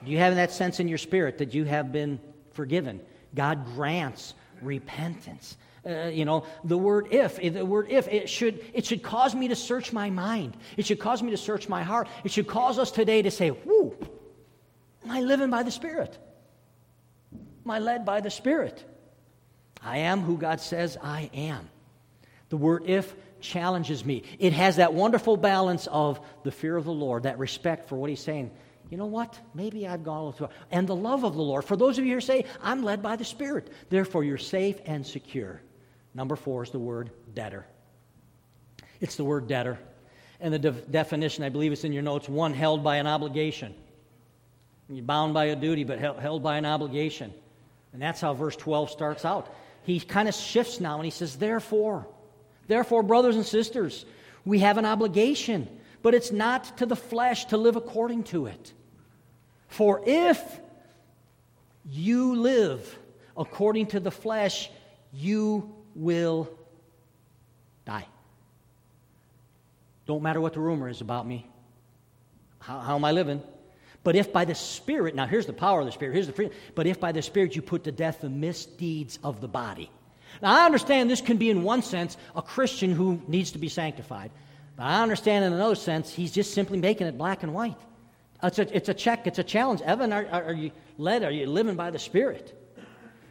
Do 0.05 0.11
you 0.11 0.19
have 0.19 0.35
that 0.37 0.53
sense 0.53 0.81
in 0.81 0.89
your 0.89 0.99
spirit 0.99 1.39
that 1.39 1.55
you 1.55 1.65
have 1.65 1.93
been 1.93 2.21
forgiven? 2.53 3.01
God 3.35 3.65
grants 3.75 4.35
repentance. 4.61 5.57
Uh, 5.87 6.07
you 6.07 6.25
know 6.25 6.47
the 6.65 6.79
word 6.79 7.09
if 7.11 7.37
the 7.37 7.65
word 7.65 7.89
if 7.91 8.09
it 8.09 8.31
should 8.31 8.65
it 8.73 8.87
should 8.87 9.03
cause 9.03 9.35
me 9.35 9.49
to 9.49 9.57
search 9.57 9.93
my 9.93 10.09
mind. 10.09 10.57
It 10.79 10.87
should 10.87 10.99
cause 10.99 11.23
me 11.23 11.31
to 11.31 11.37
search 11.37 11.69
my 11.69 11.83
heart. 11.83 12.09
It 12.25 12.31
should 12.31 12.47
cause 12.47 12.79
us 12.79 12.91
today 12.91 13.21
to 13.21 13.31
say 13.31 13.51
whoo 13.51 13.95
am 15.05 15.11
i 15.11 15.21
living 15.21 15.51
by 15.51 15.63
the 15.63 15.71
spirit? 15.71 16.17
Am 17.33 17.71
i 17.71 17.79
led 17.79 18.07
by 18.07 18.23
the 18.23 18.31
spirit? 18.31 18.83
I 19.83 19.99
am 19.99 20.21
who 20.23 20.39
god 20.39 20.61
says 20.61 20.97
i 21.03 21.29
am. 21.35 21.69
The 22.49 22.57
word 22.57 22.85
if 22.87 23.15
challenges 23.43 24.07
me. 24.07 24.23
It 24.39 24.55
has 24.55 24.77
that 24.77 24.95
wonderful 24.95 25.37
balance 25.37 25.87
of 25.89 26.19
the 26.45 26.51
fear 26.51 26.79
of 26.79 26.87
the 26.87 26.93
lord 26.93 27.25
that 27.25 27.39
respect 27.39 27.91
for 27.91 27.97
what 27.97 28.09
he's 28.09 28.21
saying 28.21 28.53
you 28.91 28.99
know 28.99 29.07
what? 29.07 29.39
Maybe 29.55 29.87
I've 29.87 30.05
gone 30.05 30.19
a 30.19 30.25
little 30.27 30.49
too. 30.49 30.55
And 30.71 30.87
the 30.87 30.95
love 30.95 31.25
of 31.25 31.35
the 31.35 31.43
Lord. 31.43 31.65
For 31.65 31.77
those 31.77 31.99
of 31.99 32.05
you 32.05 32.15
who 32.15 32.21
say, 32.21 32.45
I'm 32.63 32.83
led 32.83 33.03
by 33.03 33.17
the 33.17 33.25
Spirit. 33.25 33.73
Therefore, 33.89 34.25
you're 34.25 34.39
safe 34.39 34.79
and 34.85 35.07
secure. 35.07 35.61
Number 36.15 36.37
four 36.37 36.63
is 36.63 36.71
the 36.71 36.79
word 36.79 37.11
debtor. 37.35 37.67
It's 39.01 39.17
the 39.17 39.25
word 39.25 39.49
debtor. 39.49 39.79
And 40.41 40.53
the 40.53 40.59
de- 40.59 40.73
definition, 40.73 41.45
I 41.45 41.49
believe 41.49 41.73
it's 41.73 41.85
in 41.85 41.93
your 41.93 42.03
notes 42.03 42.29
one 42.29 42.53
held 42.55 42.85
by 42.85 42.97
an 42.97 43.07
obligation. 43.07 43.75
You're 44.89 45.05
bound 45.05 45.35
by 45.35 45.47
a 45.47 45.57
duty, 45.57 45.85
but 45.85 45.99
held 45.99 46.43
by 46.43 46.59
an 46.59 46.67
obligation. 46.67 47.33
And 47.93 48.03
that's 48.03 48.21
how 48.21 48.35
verse 48.35 48.57
12 48.57 48.91
starts 48.91 49.25
out. 49.25 49.55
He 49.85 50.01
kind 50.01 50.29
of 50.29 50.35
shifts 50.35 50.81
now 50.81 50.97
and 50.97 51.05
he 51.05 51.11
says, 51.11 51.37
Therefore, 51.37 52.07
therefore, 52.67 53.03
brothers 53.03 53.37
and 53.37 53.47
sisters, 53.47 54.05
we 54.45 54.59
have 54.61 54.79
an 54.79 54.85
obligation, 54.85 55.69
but 56.05 56.15
it's 56.15 56.31
not 56.31 56.77
to 56.77 56.85
the 56.85 56.95
flesh 56.95 57.47
to 57.47 57.57
live 57.57 57.77
according 57.77 58.25
to 58.25 58.45
it. 58.45 58.75
For 59.69 60.03
if 60.07 60.39
you 61.91 62.37
live 62.37 62.99
according 63.39 63.87
to 63.87 64.01
the 64.01 64.11
flesh, 64.11 64.71
you 65.15 65.75
will 65.95 66.51
die. 67.87 68.07
Don't 70.05 70.23
matter 70.23 70.43
what 70.43 70.53
the 70.53 70.61
rumor 70.61 70.91
is 70.91 71.01
about 71.01 71.27
me. 71.27 71.51
How, 72.59 72.81
how, 72.81 72.97
am 72.97 73.05
I 73.07 73.13
living? 73.13 73.43
But 74.03 74.15
if 74.15 74.31
by 74.31 74.45
the 74.45 74.55
Spirit, 74.55 75.15
now 75.15 75.27
here's 75.27 75.47
the 75.47 75.55
power 75.55 75.81
of 75.81 75.87
the 75.87 75.93
Spirit, 75.93 76.13
here's 76.13 76.27
the 76.27 76.35
freedom. 76.35 76.55
But 76.75 76.87
if 76.87 77.01
by 77.01 77.13
the 77.13 77.23
Spirit 77.23 77.57
you 77.57 77.63
put 77.63 77.85
to 77.85 77.93
death 77.93 78.21
the 78.21 78.29
misdeeds 78.29 79.19
of 79.25 79.41
the 79.41 79.49
body. 79.49 79.91
Now 80.43 80.55
I 80.55 80.67
understand 80.67 81.09
this 81.09 81.23
can 81.23 81.39
be, 81.39 81.49
in 81.49 81.63
one 81.63 81.81
sense, 81.81 82.19
a 82.37 82.43
Christian 82.43 82.93
who 82.93 83.23
needs 83.27 83.53
to 83.53 83.59
be 83.59 83.71
sanctified. 83.71 84.31
But 84.77 84.85
I 84.85 85.03
understand 85.03 85.45
in 85.45 85.53
another 85.53 85.75
sense, 85.75 86.13
he's 86.13 86.33
just 86.33 86.53
simply 86.53 86.79
making 86.79 87.07
it 87.07 87.17
black 87.17 87.43
and 87.43 87.55
white. 87.55 87.79
It's 88.43 88.59
a, 88.59 88.77
it's 88.77 88.89
a 88.89 88.95
check, 88.95 89.27
it's 89.27 89.39
a 89.39 89.45
challenge. 89.45 89.81
Evan, 89.83 90.13
are, 90.13 90.27
are 90.27 90.53
you 90.53 90.73
led? 90.99 91.23
Are 91.23 91.31
you 91.31 91.47
living 91.47 91.77
by 91.77 91.91
the 91.91 91.99
Spirit? 91.99 92.61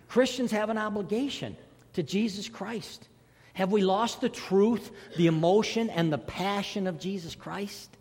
Christians 0.07 0.51
have 0.51 0.69
an 0.69 0.77
obligation 0.77 1.55
to 1.93 2.03
Jesus 2.03 2.47
Christ. 2.47 3.07
Have 3.53 3.71
we 3.71 3.81
lost 3.81 4.21
the 4.21 4.29
truth, 4.29 4.91
the 5.17 5.27
emotion, 5.27 5.89
and 5.89 6.11
the 6.11 6.17
passion 6.17 6.87
of 6.87 6.99
Jesus 6.99 7.35
Christ? 7.35 7.95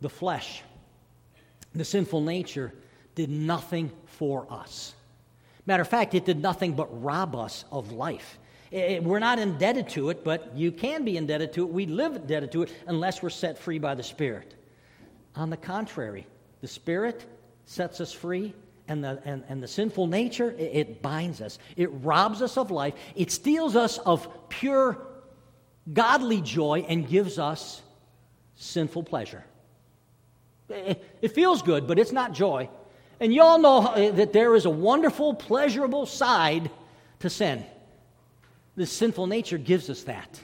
The 0.00 0.08
flesh, 0.08 0.62
the 1.74 1.84
sinful 1.84 2.22
nature, 2.22 2.72
did 3.14 3.30
nothing 3.30 3.92
for 4.06 4.46
us. 4.50 4.94
Matter 5.66 5.82
of 5.82 5.88
fact, 5.88 6.14
it 6.14 6.24
did 6.24 6.40
nothing 6.40 6.72
but 6.72 7.02
rob 7.02 7.36
us 7.36 7.64
of 7.70 7.92
life. 7.92 8.38
It, 8.70 9.02
we're 9.02 9.18
not 9.18 9.38
indebted 9.38 9.88
to 9.90 10.10
it, 10.10 10.24
but 10.24 10.54
you 10.56 10.72
can 10.72 11.04
be 11.04 11.16
indebted 11.16 11.52
to 11.54 11.62
it. 11.62 11.70
We 11.70 11.86
live 11.86 12.16
indebted 12.16 12.52
to 12.52 12.62
it 12.62 12.72
unless 12.86 13.22
we're 13.22 13.30
set 13.30 13.58
free 13.58 13.78
by 13.78 13.94
the 13.94 14.02
Spirit. 14.02 14.54
On 15.36 15.50
the 15.50 15.56
contrary, 15.56 16.26
the 16.60 16.68
Spirit 16.68 17.24
sets 17.64 18.00
us 18.00 18.12
free, 18.12 18.54
and 18.88 19.04
the, 19.04 19.20
and, 19.24 19.44
and 19.48 19.62
the 19.62 19.68
sinful 19.68 20.06
nature, 20.06 20.50
it, 20.52 20.70
it 20.74 21.02
binds 21.02 21.40
us. 21.40 21.58
It 21.76 21.88
robs 22.02 22.42
us 22.42 22.56
of 22.56 22.70
life. 22.70 22.94
It 23.14 23.30
steals 23.30 23.76
us 23.76 23.98
of 23.98 24.28
pure, 24.48 24.98
godly 25.92 26.40
joy 26.40 26.86
and 26.88 27.06
gives 27.06 27.38
us 27.38 27.82
sinful 28.56 29.04
pleasure. 29.04 29.44
It, 30.70 31.04
it 31.22 31.28
feels 31.28 31.62
good, 31.62 31.86
but 31.86 31.98
it's 31.98 32.12
not 32.12 32.32
joy. 32.32 32.68
And 33.20 33.32
you 33.34 33.42
all 33.42 33.58
know 33.58 34.10
that 34.12 34.32
there 34.32 34.54
is 34.54 34.64
a 34.64 34.70
wonderful, 34.70 35.34
pleasurable 35.34 36.06
side 36.06 36.70
to 37.20 37.30
sin. 37.30 37.64
This 38.78 38.92
sinful 38.92 39.26
nature 39.26 39.58
gives 39.58 39.90
us 39.90 40.04
that. 40.04 40.40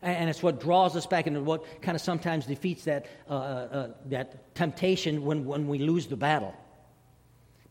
And 0.00 0.30
it's 0.30 0.44
what 0.44 0.60
draws 0.60 0.94
us 0.94 1.06
back 1.06 1.26
and 1.26 1.44
what 1.44 1.82
kind 1.82 1.96
of 1.96 2.00
sometimes 2.00 2.46
defeats 2.46 2.84
that, 2.84 3.06
uh, 3.28 3.32
uh, 3.32 3.36
uh, 3.36 3.88
that 4.10 4.54
temptation 4.54 5.24
when, 5.24 5.44
when 5.44 5.66
we 5.66 5.78
lose 5.78 6.06
the 6.06 6.16
battle. 6.16 6.54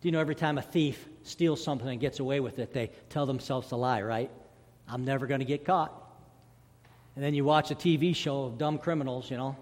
Do 0.01 0.09
you 0.09 0.11
know 0.11 0.19
every 0.19 0.35
time 0.35 0.57
a 0.57 0.61
thief 0.61 1.07
steals 1.21 1.63
something 1.63 1.87
and 1.87 2.01
gets 2.01 2.19
away 2.19 2.41
with 2.41 2.59
it, 2.59 2.73
they 2.73 2.91
tell 3.07 3.25
themselves 3.25 3.71
a 3.71 3.77
lie, 3.77 4.01
right? 4.01 4.29
I'm 4.89 5.05
never 5.05 5.25
going 5.25 5.39
to 5.39 5.45
get 5.45 5.63
caught. 5.63 5.93
And 7.15 7.23
then 7.23 7.33
you 7.33 7.45
watch 7.45 7.71
a 7.71 7.75
TV 7.75 8.13
show 8.13 8.43
of 8.43 8.57
dumb 8.57 8.79
criminals, 8.79 9.31
you 9.31 9.37
know, 9.37 9.55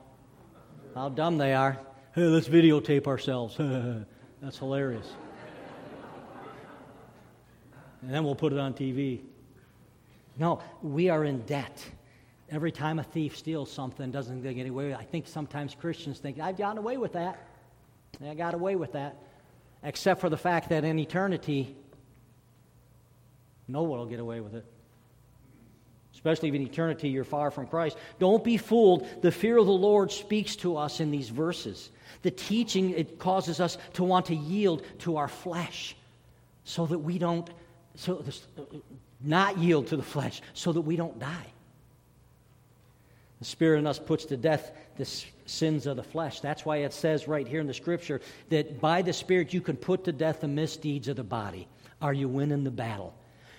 how 0.96 1.10
dumb 1.10 1.38
they 1.38 1.54
are. 1.54 1.78
Hey, 2.16 2.24
let's 2.24 2.48
videotape 2.48 3.06
ourselves. 3.06 3.58
That's 4.42 4.58
hilarious. 4.58 5.08
and 8.02 8.12
then 8.12 8.24
we'll 8.24 8.34
put 8.34 8.54
it 8.54 8.58
on 8.58 8.74
TV. 8.74 9.22
No, 10.38 10.62
we 10.82 11.10
are 11.10 11.24
in 11.24 11.42
debt. 11.42 11.84
Every 12.50 12.72
time 12.72 13.00
a 13.00 13.04
thief 13.04 13.38
steals 13.38 13.72
something, 13.72 14.12
doesn't 14.12 14.42
get 14.42 14.68
away. 14.68 14.94
I 14.94 15.04
think 15.04 15.28
sometimes 15.28 15.76
Christians 15.76 16.20
think, 16.20 16.40
I've 16.40 16.58
gotten 16.58 16.78
away 16.78 16.98
with 16.98 17.14
that. 17.14 17.48
I 18.26 18.34
got 18.34 18.54
away 18.54 18.76
with 18.76 18.94
that. 18.94 19.18
Except 19.84 20.22
for 20.22 20.30
the 20.30 20.38
fact 20.38 20.70
that 20.70 20.84
in 20.84 21.00
eternity, 21.00 21.76
no 23.68 23.84
one 23.84 24.00
will 24.00 24.06
get 24.06 24.20
away 24.20 24.42
with 24.42 24.54
it. 24.54 24.66
Especially 26.14 26.50
if 26.50 26.56
in 26.56 26.62
eternity 26.62 27.10
you're 27.10 27.24
far 27.24 27.50
from 27.52 27.66
Christ. 27.68 27.98
Don't 28.20 28.44
be 28.44 28.58
fooled. 28.58 29.08
The 29.22 29.32
fear 29.32 29.58
of 29.58 29.66
the 29.66 29.72
Lord 29.72 30.12
speaks 30.12 30.56
to 30.58 30.78
us 30.78 31.00
in 31.00 31.10
these 31.10 31.30
verses. 31.30 31.90
The 32.22 32.32
teaching, 32.32 32.92
it 32.92 33.18
causes 33.18 33.60
us 33.60 33.78
to 33.94 34.04
want 34.04 34.28
to 34.28 34.36
yield 34.36 34.84
to 35.00 35.18
our 35.18 35.28
flesh 35.28 35.96
so 36.64 36.86
that 36.86 37.00
we 37.00 37.18
don't, 37.18 37.50
so 37.96 38.24
not 39.24 39.58
yield 39.58 39.88
to 39.88 39.98
the 39.98 40.04
flesh 40.04 40.42
so 40.54 40.72
that 40.72 40.82
we 40.82 40.96
don't 40.96 41.20
die. 41.20 41.48
The 43.40 43.46
Spirit 43.46 43.80
in 43.80 43.88
us 43.88 43.98
puts 43.98 44.26
to 44.26 44.38
death 44.38 44.72
the 44.98 45.06
sins 45.46 45.88
of 45.88 45.98
the 45.98 46.04
flesh. 46.04 46.42
That's 46.42 46.64
why 46.64 46.78
it 46.78 46.94
says 46.94 47.28
right 47.28 47.48
here 47.48 47.60
in 47.60 47.68
the 47.68 47.74
Scripture 47.74 48.22
that 48.50 48.80
by 48.80 49.02
the 49.02 49.14
Spirit 49.14 49.54
you 49.54 49.62
can 49.62 49.76
put 49.76 50.04
to 50.04 50.12
death 50.12 50.42
the 50.42 50.48
misdeeds 50.48 51.08
of 51.08 51.16
the 51.16 51.24
body. 51.24 51.68
Are 52.02 52.14
you 52.14 52.28
winning 52.28 52.64
the 52.64 52.72
battle? 52.72 53.16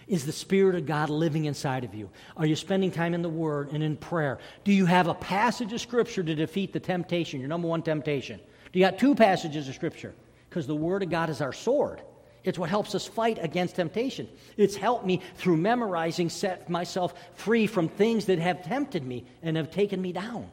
Is 0.07 0.25
the 0.25 0.33
Spirit 0.33 0.77
of 0.77 0.87
God 0.87 1.11
living 1.11 1.46
inside 1.46 1.85
of 1.85 1.94
you? 1.94 2.11
Are 2.37 2.46
you 2.46 2.55
spending 2.55 2.90
time 2.90 3.14
in 3.14 3.22
the 3.22 3.29
Word 3.29 3.72
and 3.72 3.83
in 3.83 3.96
prayer? 3.96 4.38
Do 4.62 4.72
you 4.72 4.87
have 4.87 5.09
a 5.09 5.14
passage 5.14 5.72
of 5.72 5.81
Scripture 5.81 6.22
to 6.22 6.35
defeat 6.35 6.72
the 6.72 6.81
temptation, 6.81 7.40
your 7.40 7.48
number 7.48 7.68
one 7.68 7.83
temptation? 7.83 8.40
Do 8.72 8.79
you 8.79 8.85
got 8.85 8.98
two 8.98 9.14
passages 9.14 9.68
of 9.68 9.75
Scripture? 9.75 10.14
Because 10.48 10.66
the 10.66 10.77
Word 10.77 11.03
of 11.03 11.11
God 11.11 11.29
is 11.29 11.40
our 11.40 11.53
sword. 11.53 12.03
It's 12.44 12.59
what 12.59 12.70
helps 12.70 12.94
us 12.94 13.07
fight 13.07 13.38
against 13.40 13.76
temptation. 13.76 14.28
It's 14.57 14.74
helped 14.74 15.07
me 15.07 15.20
through 15.37 15.59
memorizing, 15.59 16.28
set 16.28 16.68
myself 16.68 17.14
free 17.35 17.66
from 17.66 17.88
things 17.88 18.26
that 18.26 18.38
have 18.38 18.64
tempted 18.64 19.05
me 19.05 19.24
and 19.42 19.57
have 19.57 19.70
taken 19.70 20.02
me 20.02 20.12
down. 20.12 20.50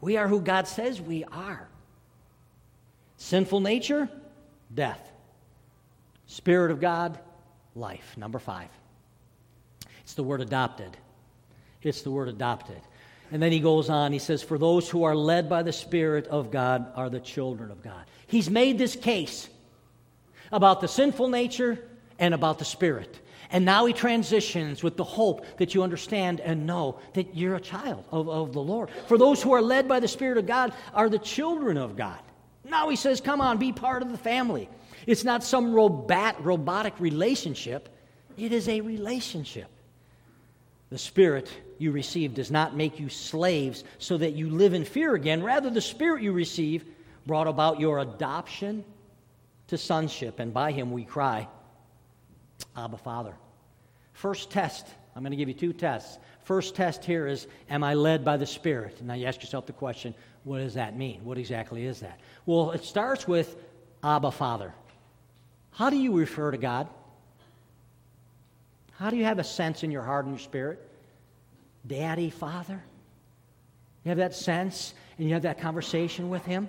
We 0.00 0.16
are 0.16 0.28
who 0.28 0.40
God 0.40 0.68
says 0.68 1.00
we 1.00 1.24
are. 1.24 1.68
Sinful 3.16 3.60
nature, 3.60 4.08
death. 4.72 5.10
Spirit 6.26 6.70
of 6.70 6.80
God, 6.80 7.18
life. 7.74 8.16
Number 8.16 8.38
five. 8.38 8.68
It's 10.02 10.14
the 10.14 10.22
word 10.22 10.40
adopted. 10.40 10.96
It's 11.82 12.02
the 12.02 12.10
word 12.10 12.28
adopted. 12.28 12.80
And 13.30 13.42
then 13.42 13.52
he 13.52 13.60
goes 13.60 13.90
on, 13.90 14.12
he 14.12 14.18
says, 14.18 14.42
For 14.42 14.56
those 14.56 14.88
who 14.88 15.04
are 15.04 15.16
led 15.16 15.48
by 15.48 15.62
the 15.62 15.72
Spirit 15.72 16.26
of 16.28 16.50
God 16.50 16.92
are 16.94 17.10
the 17.10 17.20
children 17.20 17.70
of 17.70 17.82
God. 17.82 18.04
He's 18.26 18.48
made 18.48 18.78
this 18.78 18.96
case 18.96 19.48
about 20.52 20.80
the 20.80 20.88
sinful 20.88 21.28
nature 21.28 21.78
and 22.18 22.34
about 22.34 22.58
the 22.58 22.64
spirit. 22.64 23.20
And 23.50 23.64
now 23.64 23.86
he 23.86 23.92
transitions 23.92 24.82
with 24.82 24.96
the 24.96 25.04
hope 25.04 25.44
that 25.56 25.74
you 25.74 25.82
understand 25.82 26.40
and 26.40 26.66
know 26.66 26.98
that 27.14 27.34
you're 27.34 27.56
a 27.56 27.60
child 27.60 28.04
of, 28.10 28.28
of 28.28 28.52
the 28.52 28.60
Lord. 28.60 28.90
For 29.06 29.16
those 29.16 29.42
who 29.42 29.52
are 29.52 29.62
led 29.62 29.88
by 29.88 30.00
the 30.00 30.08
Spirit 30.08 30.36
of 30.36 30.46
God 30.46 30.72
are 30.92 31.08
the 31.08 31.18
children 31.18 31.78
of 31.78 31.96
God. 31.96 32.18
Now 32.64 32.90
he 32.90 32.96
says, 32.96 33.20
Come 33.20 33.40
on, 33.40 33.56
be 33.56 33.72
part 33.72 34.02
of 34.02 34.12
the 34.12 34.18
family. 34.18 34.68
It's 35.06 35.24
not 35.24 35.42
some 35.42 35.72
robot, 35.72 36.44
robotic 36.44 37.00
relationship, 37.00 37.88
it 38.36 38.52
is 38.52 38.68
a 38.68 38.82
relationship. 38.82 39.68
The 40.90 40.98
Spirit 40.98 41.50
you 41.78 41.92
receive 41.92 42.34
does 42.34 42.50
not 42.50 42.76
make 42.76 42.98
you 42.98 43.08
slaves 43.08 43.84
so 43.98 44.18
that 44.18 44.34
you 44.34 44.50
live 44.50 44.74
in 44.74 44.84
fear 44.84 45.14
again. 45.14 45.42
Rather, 45.42 45.70
the 45.70 45.80
Spirit 45.80 46.22
you 46.22 46.32
receive 46.32 46.84
brought 47.26 47.46
about 47.46 47.80
your 47.80 47.98
adoption 47.98 48.84
to 49.68 49.78
sonship, 49.78 50.40
and 50.40 50.52
by 50.52 50.72
him 50.72 50.90
we 50.92 51.04
cry, 51.04 51.46
Abba, 52.76 52.96
Father. 52.98 53.34
First 54.12 54.50
test, 54.50 54.86
I'm 55.14 55.22
going 55.22 55.30
to 55.30 55.36
give 55.36 55.48
you 55.48 55.54
two 55.54 55.72
tests. 55.72 56.18
First 56.44 56.74
test 56.74 57.04
here 57.04 57.26
is, 57.26 57.46
Am 57.70 57.84
I 57.84 57.94
led 57.94 58.24
by 58.24 58.36
the 58.36 58.46
Spirit? 58.46 59.02
Now 59.02 59.14
you 59.14 59.26
ask 59.26 59.40
yourself 59.40 59.66
the 59.66 59.72
question, 59.72 60.14
What 60.44 60.58
does 60.58 60.74
that 60.74 60.96
mean? 60.96 61.20
What 61.24 61.38
exactly 61.38 61.86
is 61.86 62.00
that? 62.00 62.18
Well, 62.46 62.72
it 62.72 62.84
starts 62.84 63.28
with 63.28 63.56
Abba, 64.02 64.30
Father. 64.30 64.74
How 65.70 65.90
do 65.90 65.96
you 65.96 66.12
refer 66.12 66.50
to 66.50 66.58
God? 66.58 66.88
How 68.92 69.10
do 69.10 69.16
you 69.16 69.24
have 69.24 69.38
a 69.38 69.44
sense 69.44 69.84
in 69.84 69.90
your 69.90 70.02
heart 70.02 70.24
and 70.24 70.34
your 70.34 70.40
spirit? 70.40 70.80
Daddy, 71.86 72.30
Father? 72.30 72.82
You 74.04 74.08
have 74.08 74.18
that 74.18 74.34
sense 74.34 74.94
and 75.18 75.28
you 75.28 75.34
have 75.34 75.42
that 75.42 75.60
conversation 75.60 76.30
with 76.30 76.44
Him? 76.44 76.68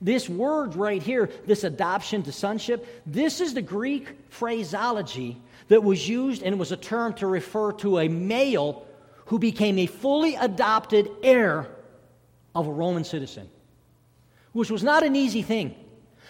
This 0.00 0.28
word 0.28 0.76
right 0.76 1.02
here, 1.02 1.30
this 1.46 1.64
adoption 1.64 2.22
to 2.24 2.32
sonship, 2.32 3.02
this 3.06 3.40
is 3.40 3.54
the 3.54 3.62
Greek 3.62 4.08
phraseology 4.28 5.40
that 5.68 5.82
was 5.82 6.08
used 6.08 6.42
and 6.42 6.58
was 6.58 6.72
a 6.72 6.76
term 6.76 7.14
to 7.14 7.26
refer 7.26 7.72
to 7.72 7.98
a 7.98 8.08
male 8.08 8.86
who 9.26 9.38
became 9.38 9.78
a 9.78 9.86
fully 9.86 10.36
adopted 10.36 11.10
heir 11.22 11.66
of 12.54 12.66
a 12.66 12.72
Roman 12.72 13.04
citizen, 13.04 13.48
which 14.52 14.70
was 14.70 14.82
not 14.82 15.02
an 15.02 15.16
easy 15.16 15.42
thing. 15.42 15.74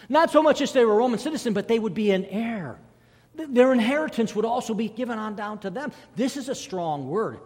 Not 0.08 0.30
so 0.30 0.42
much 0.42 0.60
as 0.60 0.72
they 0.72 0.84
were 0.84 0.94
a 0.94 0.96
Roman 0.96 1.18
citizen, 1.18 1.52
but 1.52 1.68
they 1.68 1.78
would 1.78 1.94
be 1.94 2.10
an 2.10 2.24
heir. 2.26 2.78
Their 3.34 3.72
inheritance 3.72 4.34
would 4.34 4.44
also 4.44 4.72
be 4.72 4.88
given 4.88 5.18
on 5.18 5.36
down 5.36 5.58
to 5.60 5.70
them. 5.70 5.92
This 6.14 6.36
is 6.36 6.48
a 6.48 6.54
strong 6.54 7.08
word. 7.08 7.38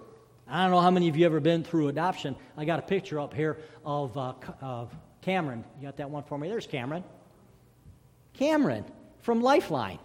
I 0.46 0.62
don't 0.62 0.72
know 0.72 0.80
how 0.80 0.90
many 0.90 1.08
of 1.08 1.16
you 1.16 1.26
ever 1.26 1.40
been 1.40 1.62
through 1.62 1.88
adoption. 1.88 2.36
I 2.56 2.64
got 2.64 2.78
a 2.78 2.82
picture 2.82 3.20
up 3.20 3.34
here 3.34 3.58
of, 3.84 4.16
uh, 4.16 4.34
of 4.60 4.94
Cameron. 5.22 5.64
You 5.78 5.86
got 5.86 5.96
that 5.98 6.10
one 6.10 6.22
for 6.22 6.38
me? 6.38 6.48
There's 6.48 6.66
Cameron. 6.66 7.04
Cameron 8.34 8.84
from 9.20 9.42
Lifeline. 9.42 9.98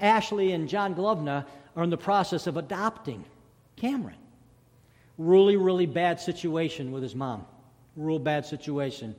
Ashley 0.00 0.52
and 0.52 0.68
John 0.68 0.94
Glovna 0.94 1.46
are 1.76 1.84
in 1.84 1.90
the 1.90 1.96
process 1.96 2.46
of 2.46 2.56
adopting 2.56 3.24
Cameron. 3.76 4.16
Really, 5.18 5.56
really 5.56 5.86
bad 5.86 6.20
situation 6.20 6.92
with 6.92 7.02
his 7.02 7.14
mom. 7.14 7.46
Real 7.96 8.18
bad 8.18 8.46
situation. 8.46 9.14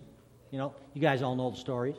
You 0.52 0.58
know, 0.58 0.76
you 0.94 1.02
guys 1.02 1.22
all 1.22 1.36
know 1.36 1.52
the 1.52 1.58
stories. 1.58 1.96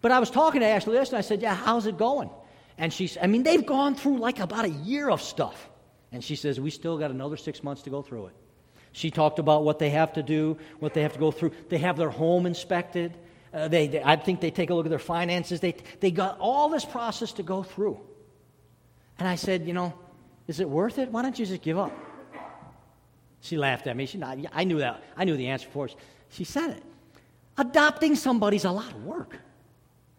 But 0.00 0.12
I 0.12 0.18
was 0.18 0.30
talking 0.30 0.60
to 0.60 0.66
Ashley 0.66 0.96
and 0.96 1.14
I 1.14 1.20
said, 1.20 1.42
Yeah, 1.42 1.54
how's 1.54 1.86
it 1.86 1.96
going? 1.96 2.30
And 2.78 2.92
she's, 2.92 3.16
I 3.20 3.26
mean, 3.26 3.42
they've 3.42 3.64
gone 3.64 3.94
through 3.94 4.18
like 4.18 4.40
about 4.40 4.64
a 4.64 4.70
year 4.70 5.08
of 5.08 5.22
stuff. 5.22 5.68
And 6.12 6.22
she 6.22 6.36
says, 6.36 6.60
We 6.60 6.70
still 6.70 6.98
got 6.98 7.10
another 7.10 7.36
six 7.36 7.62
months 7.62 7.82
to 7.82 7.90
go 7.90 8.02
through 8.02 8.26
it. 8.26 8.34
She 8.96 9.10
talked 9.10 9.38
about 9.38 9.62
what 9.62 9.78
they 9.78 9.90
have 9.90 10.14
to 10.14 10.22
do, 10.22 10.56
what 10.78 10.94
they 10.94 11.02
have 11.02 11.12
to 11.12 11.18
go 11.18 11.30
through. 11.30 11.50
They 11.68 11.76
have 11.76 11.98
their 11.98 12.08
home 12.08 12.46
inspected. 12.46 13.14
Uh, 13.52 13.68
they, 13.68 13.88
they, 13.88 14.02
I 14.02 14.16
think 14.16 14.40
they 14.40 14.50
take 14.50 14.70
a 14.70 14.74
look 14.74 14.86
at 14.86 14.88
their 14.88 14.98
finances. 14.98 15.60
They, 15.60 15.76
they 16.00 16.10
got 16.10 16.38
all 16.38 16.70
this 16.70 16.86
process 16.86 17.32
to 17.32 17.42
go 17.42 17.62
through. 17.62 18.00
And 19.18 19.28
I 19.28 19.34
said, 19.34 19.66
You 19.66 19.74
know, 19.74 19.92
is 20.48 20.60
it 20.60 20.70
worth 20.70 20.98
it? 20.98 21.10
Why 21.10 21.20
don't 21.20 21.38
you 21.38 21.44
just 21.44 21.60
give 21.60 21.76
up? 21.76 21.92
She 23.42 23.58
laughed 23.58 23.86
at 23.86 23.94
me. 23.94 24.06
She, 24.06 24.18
I 24.22 24.64
knew 24.64 24.78
that. 24.78 25.02
I 25.14 25.24
knew 25.26 25.36
the 25.36 25.48
answer 25.48 25.68
for 25.70 25.84
it. 25.84 25.94
She 26.30 26.44
said 26.44 26.70
it. 26.70 26.82
Adopting 27.58 28.14
somebody's 28.14 28.64
a 28.64 28.70
lot 28.70 28.90
of 28.92 29.04
work. 29.04 29.36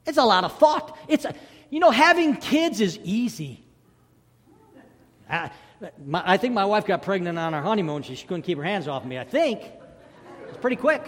It's 0.05 0.19
a 0.19 0.23
lot 0.23 0.43
of 0.43 0.55
thought. 0.55 0.95
It's 1.07 1.25
a, 1.25 1.33
you 1.71 1.79
know, 1.79 1.89
having 1.89 2.35
kids 2.35 2.79
is 2.79 2.99
easy. 3.03 3.63
My, 6.05 6.23
I 6.25 6.37
think 6.37 6.53
my 6.53 6.65
wife 6.65 6.85
got 6.85 7.01
pregnant 7.01 7.37
on 7.37 7.53
our 7.53 7.61
honeymoon. 7.61 8.03
She, 8.03 8.15
she 8.15 8.25
couldn't 8.25 8.43
keep 8.43 8.57
her 8.57 8.63
hands 8.63 8.87
off 8.87 9.05
me. 9.05 9.19
I 9.19 9.23
think 9.23 9.61
it's 10.49 10.57
pretty 10.57 10.75
quick. 10.75 11.03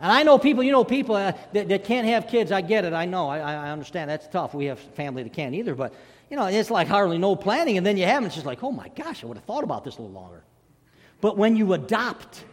And 0.00 0.10
I 0.10 0.24
know 0.24 0.36
people, 0.36 0.64
you 0.64 0.72
know, 0.72 0.84
people 0.84 1.14
uh, 1.14 1.32
that, 1.52 1.68
that, 1.68 1.84
can't 1.84 2.08
have 2.08 2.26
kids. 2.26 2.50
I 2.50 2.60
get 2.60 2.84
it. 2.84 2.92
I 2.92 3.04
know. 3.04 3.28
I, 3.28 3.38
I 3.38 3.70
understand. 3.70 4.10
That's 4.10 4.26
tough. 4.26 4.52
We 4.52 4.64
have 4.64 4.80
family 4.80 5.22
that 5.22 5.32
can't 5.32 5.54
either. 5.54 5.76
But, 5.76 5.94
you 6.28 6.36
know, 6.36 6.46
it's 6.46 6.70
like 6.70 6.88
hardly 6.88 7.18
no 7.18 7.36
planning. 7.36 7.78
And 7.78 7.86
then 7.86 7.96
you 7.96 8.04
have 8.04 8.16
them. 8.16 8.26
It's 8.26 8.34
just 8.34 8.46
like, 8.46 8.64
oh 8.64 8.72
my 8.72 8.88
gosh, 8.88 9.22
I 9.22 9.28
would 9.28 9.36
have 9.36 9.44
thought 9.44 9.62
about 9.62 9.84
this 9.84 9.98
a 9.98 10.02
little 10.02 10.14
longer. 10.14 10.42
But 11.20 11.38
when 11.38 11.56
you 11.56 11.72
adopt, 11.72 12.44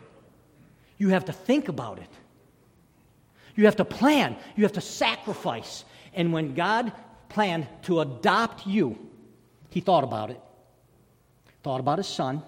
you 1.00 1.10
have 1.10 1.26
to 1.26 1.34
think 1.34 1.70
about 1.70 1.98
it. 1.98 2.10
You 3.56 3.66
have 3.66 3.78
to 3.78 3.86
plan. 3.86 4.36
You 4.56 4.64
have 4.64 4.74
to 4.74 4.82
sacrifice. 4.82 5.86
And 6.14 6.32
when 6.32 6.54
God 6.54 6.92
planned 7.30 7.68
to 7.84 8.02
adopt 8.02 8.68
you, 8.68 9.09
He 9.70 9.82
thought 9.82 10.04
about 10.04 10.32
it. 10.32 10.42
Thought 11.64 11.80
about 11.80 11.98
His 11.98 12.08
son. 12.08 12.42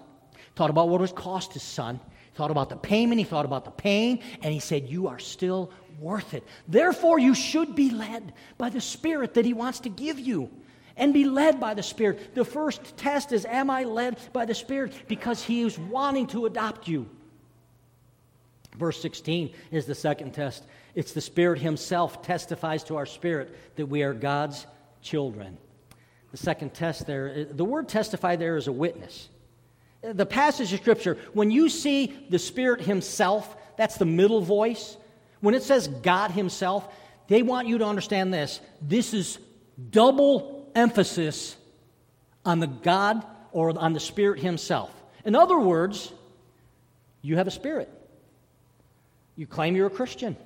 Thought 0.56 0.70
about 0.70 0.88
what 0.88 1.00
it 1.00 1.02
would 1.02 1.14
cost 1.14 1.52
His 1.52 1.62
son. 1.62 2.00
Thought 2.34 2.50
about 2.50 2.68
the 2.68 2.76
payment. 2.76 3.18
He 3.18 3.24
thought 3.24 3.44
about 3.44 3.64
the 3.64 3.70
pain. 3.70 4.20
And 4.42 4.52
He 4.52 4.60
said, 4.60 4.88
You 4.88 5.08
are 5.08 5.18
still 5.18 5.70
worth 5.98 6.34
it. 6.34 6.44
Therefore, 6.66 7.18
you 7.18 7.34
should 7.34 7.74
be 7.74 7.90
led 7.90 8.32
by 8.58 8.70
the 8.70 8.80
Spirit 8.80 9.34
that 9.34 9.44
He 9.44 9.52
wants 9.52 9.80
to 9.80 9.88
give 9.88 10.18
you. 10.18 10.50
And 10.96 11.14
be 11.14 11.24
led 11.24 11.58
by 11.58 11.72
the 11.72 11.82
Spirit. 11.82 12.34
The 12.34 12.44
first 12.44 12.96
test 12.98 13.32
is 13.32 13.46
Am 13.46 13.70
I 13.70 13.84
led 13.84 14.18
by 14.32 14.44
the 14.44 14.54
Spirit? 14.54 14.92
Because 15.08 15.42
He 15.42 15.62
is 15.62 15.78
wanting 15.78 16.26
to 16.28 16.46
adopt 16.46 16.88
you. 16.88 17.08
Verse 18.76 19.00
16 19.00 19.52
is 19.70 19.86
the 19.86 19.94
second 19.94 20.32
test. 20.32 20.64
It's 20.94 21.12
the 21.12 21.20
Spirit 21.20 21.58
Himself 21.58 22.22
testifies 22.22 22.84
to 22.84 22.96
our 22.96 23.06
spirit 23.06 23.54
that 23.76 23.86
we 23.86 24.02
are 24.02 24.14
God's 24.14 24.66
children. 25.02 25.58
The 26.32 26.38
second 26.38 26.74
test 26.74 27.06
there, 27.06 27.44
the 27.44 27.64
word 27.64 27.88
testify 27.88 28.36
there 28.36 28.56
is 28.56 28.66
a 28.66 28.72
witness. 28.72 29.28
The 30.02 30.26
passage 30.26 30.72
of 30.72 30.80
Scripture, 30.80 31.16
when 31.32 31.50
you 31.50 31.68
see 31.68 32.26
the 32.28 32.38
Spirit 32.38 32.80
Himself, 32.80 33.56
that's 33.76 33.96
the 33.98 34.06
middle 34.06 34.40
voice. 34.40 34.96
When 35.40 35.54
it 35.54 35.62
says 35.62 35.88
God 35.88 36.32
Himself, 36.32 36.88
they 37.28 37.42
want 37.42 37.68
you 37.68 37.78
to 37.78 37.84
understand 37.84 38.32
this. 38.32 38.60
This 38.80 39.14
is 39.14 39.38
double 39.90 40.70
emphasis 40.74 41.56
on 42.44 42.58
the 42.58 42.66
God 42.66 43.24
or 43.52 43.78
on 43.78 43.92
the 43.92 44.00
Spirit 44.00 44.40
Himself. 44.40 44.90
In 45.24 45.36
other 45.36 45.58
words, 45.58 46.12
you 47.20 47.36
have 47.36 47.46
a 47.46 47.52
spirit. 47.52 47.88
You 49.36 49.46
claim 49.46 49.76
you're 49.76 49.86
a 49.86 49.90
Christian. 49.90 50.36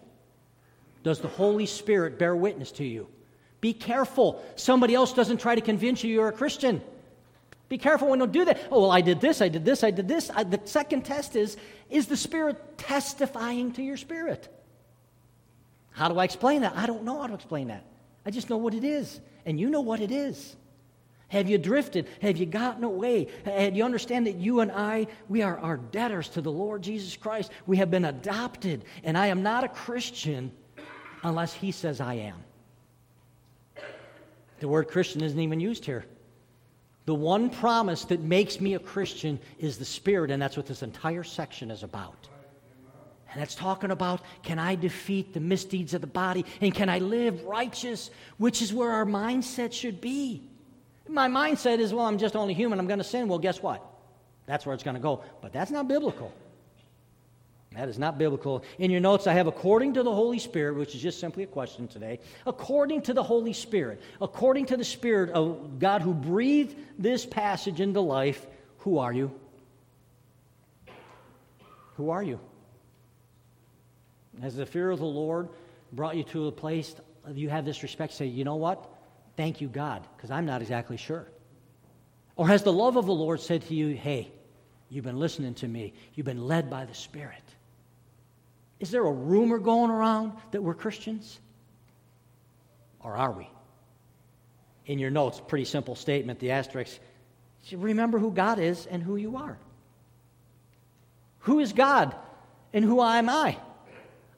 Does 1.03 1.21
the 1.21 1.29
Holy 1.29 1.67
Spirit 1.67 2.19
bear 2.19 2.37
witness 2.37 2.73
to 2.73 2.85
you? 2.85 3.09
Be 3.61 3.73
careful. 3.73 4.45
Somebody 4.57 4.95
else 4.95 5.13
doesn't 5.13 5.39
try 5.39 5.55
to 5.55 5.61
convince 5.61 6.05
you 6.05 6.13
you're 6.13 6.29
a 6.29 6.33
Christian. 6.33 6.83
Be 7.69 7.79
careful 7.79 8.09
when 8.09 8.21
you 8.21 8.27
do 8.27 8.45
that. 8.45 8.61
Oh, 8.71 8.83
well, 8.83 8.91
I 8.93 9.01
did 9.01 9.21
this, 9.21 9.41
I 9.41 9.49
did 9.49 9.65
this, 9.65 9.83
I 9.83 9.91
did 9.91 10.07
this. 10.07 10.31
I, 10.31 10.45
the 10.45 10.61
second 10.65 11.05
test 11.05 11.35
is 11.35 11.57
is 11.91 12.07
the 12.07 12.17
Spirit 12.17 12.79
testifying 12.79 13.73
to 13.73 13.83
your 13.83 13.97
spirit? 13.97 14.49
How 15.93 16.09
do 16.09 16.19
I 16.19 16.25
explain 16.25 16.63
that? 16.63 16.77
I 16.77 16.87
don't 16.87 17.05
know 17.05 17.21
how 17.21 17.27
to 17.27 17.35
explain 17.35 17.69
that. 17.69 17.85
I 18.25 18.31
just 18.31 18.51
know 18.51 18.57
what 18.57 18.75
it 18.75 18.85
is, 18.85 19.21
and 19.45 19.59
you 19.59 19.71
know 19.71 19.81
what 19.81 20.01
it 20.01 20.11
is. 20.11 20.57
Have 21.29 21.49
you 21.49 21.59
drifted? 21.59 22.07
Have 22.23 22.37
you 22.37 22.47
gotten 22.47 22.85
away? 22.85 23.29
And 23.45 23.77
you 23.77 23.85
understand 23.85 24.27
that 24.27 24.37
you 24.37 24.61
and 24.61 24.71
I, 24.71 25.09
we 25.29 25.43
are 25.43 25.59
our 25.59 25.77
debtors 25.77 26.29
to 26.31 26.41
the 26.41 26.53
Lord 26.53 26.83
Jesus 26.83 27.17
Christ. 27.17 27.51
We 27.67 27.79
have 27.79 27.91
been 27.91 28.05
adopted, 28.05 28.85
and 29.03 29.19
I 29.19 29.29
am 29.29 29.43
not 29.43 29.65
a 29.65 29.69
Christian 29.69 30.53
unless 31.25 31.53
He 31.53 31.73
says 31.73 32.01
I 32.01 32.15
am. 32.15 32.37
The 34.61 34.69
word 34.69 34.89
Christian 34.89 35.23
isn't 35.23 35.39
even 35.39 35.61
used 35.61 35.85
here. 35.85 36.05
The 37.05 37.15
one 37.15 37.51
promise 37.51 38.05
that 38.07 38.21
makes 38.21 38.61
me 38.61 38.75
a 38.75 38.79
Christian 38.79 39.39
is 39.59 39.79
the 39.79 39.85
Spirit, 39.85 40.31
and 40.31 40.43
that's 40.43 40.57
what 40.57 40.67
this 40.67 40.83
entire 40.83 41.23
section 41.23 41.71
is 41.71 41.83
about. 41.83 42.29
And 43.31 43.41
that's 43.41 43.55
talking 43.55 43.91
about 43.91 44.23
can 44.43 44.59
I 44.59 44.77
defeat 44.77 45.35
the 45.35 45.41
misdeeds 45.41 45.95
of 45.95 46.01
the 46.01 46.07
body 46.07 46.45
and 46.61 46.75
can 46.75 46.89
I 46.89 47.01
live 47.01 47.45
righteous, 47.45 48.11
which 48.39 48.63
is 48.63 48.73
where 48.73 48.91
our 48.91 49.05
mindset 49.05 49.73
should 49.73 50.01
be. 50.01 50.49
My 51.07 51.29
mindset 51.29 51.79
is, 51.79 51.93
well, 51.93 52.07
I'm 52.07 52.19
just 52.19 52.35
only 52.35 52.55
human, 52.55 52.79
I'm 52.79 52.87
going 52.87 52.99
to 52.99 53.05
sin. 53.05 53.29
Well, 53.29 53.39
guess 53.39 53.63
what? 53.63 53.85
That's 54.47 54.65
where 54.65 54.75
it's 54.75 54.83
going 54.83 54.95
to 54.95 55.01
go. 55.01 55.23
But 55.43 55.53
that's 55.53 55.71
not 55.71 55.87
biblical. 55.87 56.33
That 57.77 57.91
is 57.91 57.99
not 57.99 58.17
biblical. 58.17 58.65
In 58.79 58.91
your 58.91 59.01
notes, 59.01 59.27
I 59.27 59.35
have 59.35 59.47
according 59.47 59.95
to 59.95 60.03
the 60.03 60.13
Holy 60.13 60.39
Spirit, 60.39 60.77
which 60.77 60.95
is 60.95 61.03
just 61.03 61.21
simply 61.21 61.43
a 61.43 61.47
question 61.47 61.87
today. 61.89 62.21
According 62.47 63.03
to 63.03 63.13
the 63.13 63.23
Holy 63.23 63.53
Spirit, 63.53 64.01
according 64.21 64.67
to 64.67 64.79
the 64.79 64.85
Spirit 64.85 65.31
of 65.31 65.79
God 65.79 66.01
who 66.01 66.15
breathed 66.15 66.75
this 66.99 67.27
passage 67.27 67.83
into 67.83 68.01
life, 68.01 68.47
who 68.79 68.97
are 68.99 69.13
you? 69.13 69.31
Who 71.97 72.09
are 72.09 72.23
you? 72.23 72.41
Has 74.41 74.57
the 74.57 74.65
fear 74.65 74.91
of 74.91 74.99
the 74.99 75.05
Lord 75.05 75.51
brought 75.93 76.17
you 76.17 76.25
to 76.25 76.47
a 76.47 76.53
place 76.53 76.95
you 77.35 77.51
have 77.51 77.67
this 77.67 77.83
respect? 77.83 78.15
Say, 78.15 78.27
you 78.27 78.45
know 78.45 78.57
what? 78.57 78.89
Thank 79.37 79.61
you, 79.61 79.69
God, 79.69 80.03
because 80.17 80.31
I'm 80.31 80.47
not 80.47 80.63
exactly 80.63 80.97
sure. 80.97 81.27
Or 82.37 82.49
has 82.49 82.63
the 82.63 82.73
love 82.73 82.97
of 82.97 83.05
the 83.05 83.13
Lord 83.13 83.41
said 83.41 83.63
to 83.63 83.75
you, 83.75 83.95
hey, 83.95 84.31
you've 84.89 85.05
been 85.05 85.19
listening 85.19 85.55
to 85.55 85.69
me, 85.69 85.93
you've 86.15 86.27
been 86.27 86.47
led 86.47 86.71
by 86.71 86.87
the 86.87 86.95
Spirit? 86.95 87.43
Is 88.79 88.91
there 88.91 89.05
a 89.05 89.13
rumor 89.13 89.59
going 89.59 89.91
around 89.91 90.33
that 90.51 90.63
we're 90.63 90.75
Christians? 90.75 91.41
Or 93.01 93.17
are 93.17 93.33
we? 93.33 93.49
In 94.87 94.99
your 94.99 95.11
notes, 95.11 95.41
pretty 95.47 95.65
simple 95.65 95.95
statement, 95.95 96.39
the 96.39 96.53
asterisk. 96.53 96.99
Remember 97.73 98.19
who 98.19 98.31
God 98.31 98.59
is 98.59 98.87
and 98.87 99.03
who 99.03 99.17
you 99.17 99.37
are. 99.37 99.59
Who 101.41 101.61
is 101.61 101.73
God 101.73 102.15
and 102.73 102.85
who 102.85 103.03
am 103.03 103.29
I? 103.29 103.57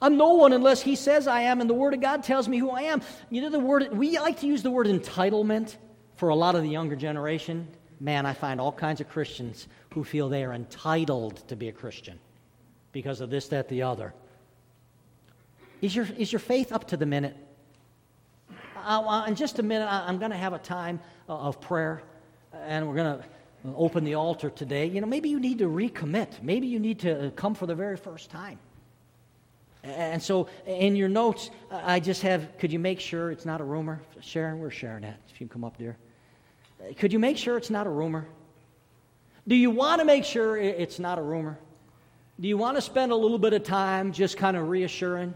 I'm 0.00 0.16
no 0.16 0.34
one 0.34 0.52
unless 0.52 0.80
he 0.80 0.94
says 0.94 1.26
I 1.26 1.40
am, 1.42 1.60
and 1.60 1.68
the 1.68 1.74
Word 1.74 1.92
of 1.92 2.00
God 2.00 2.22
tells 2.22 2.48
me 2.48 2.58
who 2.58 2.70
I 2.70 2.82
am. 2.82 3.02
You 3.30 3.42
know, 3.42 3.50
the 3.50 3.58
word, 3.58 3.88
we 3.92 4.18
like 4.18 4.40
to 4.40 4.46
use 4.46 4.62
the 4.62 4.70
word 4.70 4.86
entitlement 4.86 5.74
for 6.14 6.28
a 6.28 6.36
lot 6.36 6.54
of 6.54 6.62
the 6.62 6.68
younger 6.68 6.94
generation. 6.94 7.66
Man, 7.98 8.24
I 8.24 8.32
find 8.32 8.60
all 8.60 8.70
kinds 8.70 9.00
of 9.00 9.08
Christians 9.08 9.66
who 9.92 10.04
feel 10.04 10.28
they 10.28 10.44
are 10.44 10.52
entitled 10.52 11.48
to 11.48 11.56
be 11.56 11.68
a 11.68 11.72
Christian 11.72 12.20
because 12.92 13.20
of 13.20 13.30
this, 13.30 13.48
that, 13.48 13.68
the 13.68 13.82
other. 13.82 14.14
Is 15.80 15.94
your, 15.94 16.06
is 16.16 16.32
your 16.32 16.40
faith 16.40 16.72
up 16.72 16.88
to 16.88 16.96
the 16.96 17.06
minute? 17.06 17.36
I, 18.76 19.28
in 19.28 19.34
just 19.34 19.58
a 19.58 19.62
minute, 19.62 19.86
I, 19.86 20.08
am 20.08 20.18
going 20.18 20.30
to 20.30 20.36
have 20.36 20.52
a 20.52 20.58
time 20.58 21.00
uh, 21.28 21.36
of 21.36 21.60
prayer, 21.60 22.02
and 22.52 22.88
we're 22.88 22.94
going 22.94 23.18
to 23.18 23.24
open 23.76 24.04
the 24.04 24.14
altar 24.14 24.50
today. 24.50 24.86
You 24.86 25.00
know, 25.00 25.06
maybe 25.06 25.28
you 25.28 25.38
need 25.38 25.58
to 25.58 25.66
recommit. 25.66 26.42
Maybe 26.42 26.68
you 26.68 26.78
need 26.78 27.00
to 27.00 27.32
come 27.36 27.54
for 27.54 27.66
the 27.66 27.74
very 27.74 27.96
first 27.96 28.30
time. 28.30 28.58
And 29.84 30.22
so, 30.22 30.48
in 30.66 30.96
your 30.96 31.08
notes, 31.08 31.50
I 31.70 32.00
just 32.00 32.22
have 32.22 32.58
could 32.58 32.72
you 32.72 32.78
make 32.78 32.98
sure 32.98 33.30
it's 33.30 33.46
not 33.46 33.60
a 33.60 33.64
rumor? 33.64 34.00
Sharon, 34.20 34.58
we're 34.58 34.70
sharing 34.70 35.02
that. 35.02 35.20
If 35.28 35.40
you 35.40 35.46
come 35.46 35.64
up 35.64 35.76
there. 35.78 35.96
Could 36.96 37.12
you 37.12 37.18
make 37.18 37.36
sure 37.36 37.56
it's 37.56 37.70
not 37.70 37.86
a 37.86 37.90
rumor? 37.90 38.26
Do 39.46 39.54
you 39.54 39.70
want 39.70 40.00
to 40.00 40.04
make 40.04 40.24
sure 40.24 40.56
it's 40.56 40.98
not 40.98 41.18
a 41.18 41.22
rumor? 41.22 41.58
Do 42.40 42.48
you 42.48 42.56
want 42.56 42.76
to 42.76 42.82
spend 42.82 43.12
a 43.12 43.16
little 43.16 43.38
bit 43.38 43.52
of 43.52 43.62
time 43.62 44.12
just 44.12 44.36
kind 44.36 44.56
of 44.56 44.68
reassuring? 44.68 45.34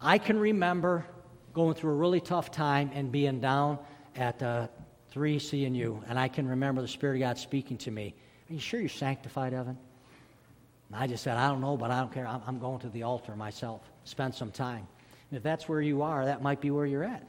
I 0.00 0.18
can 0.18 0.38
remember 0.38 1.04
going 1.52 1.74
through 1.74 1.92
a 1.92 1.96
really 1.96 2.20
tough 2.20 2.50
time 2.50 2.90
and 2.94 3.10
being 3.10 3.40
down 3.40 3.78
at 4.14 4.42
uh, 4.42 4.68
3 5.10 5.38
CNU. 5.38 6.02
And 6.08 6.18
I 6.18 6.28
can 6.28 6.46
remember 6.46 6.82
the 6.82 6.88
Spirit 6.88 7.16
of 7.16 7.20
God 7.20 7.38
speaking 7.38 7.78
to 7.78 7.90
me. 7.90 8.14
Are 8.48 8.52
you 8.52 8.60
sure 8.60 8.80
you're 8.80 8.88
sanctified, 8.88 9.52
Evan? 9.52 9.76
And 10.88 11.02
I 11.02 11.06
just 11.06 11.22
said, 11.22 11.36
I 11.36 11.48
don't 11.48 11.60
know, 11.60 11.76
but 11.76 11.90
I 11.90 12.00
don't 12.00 12.12
care. 12.12 12.26
I'm, 12.26 12.42
I'm 12.46 12.58
going 12.58 12.78
to 12.80 12.88
the 12.88 13.02
altar 13.02 13.34
myself. 13.36 13.82
Spend 14.04 14.34
some 14.34 14.50
time. 14.50 14.86
And 15.30 15.36
if 15.36 15.42
that's 15.42 15.68
where 15.68 15.80
you 15.80 16.02
are, 16.02 16.24
that 16.24 16.42
might 16.42 16.60
be 16.60 16.70
where 16.70 16.86
you're 16.86 17.04
at. 17.04 17.28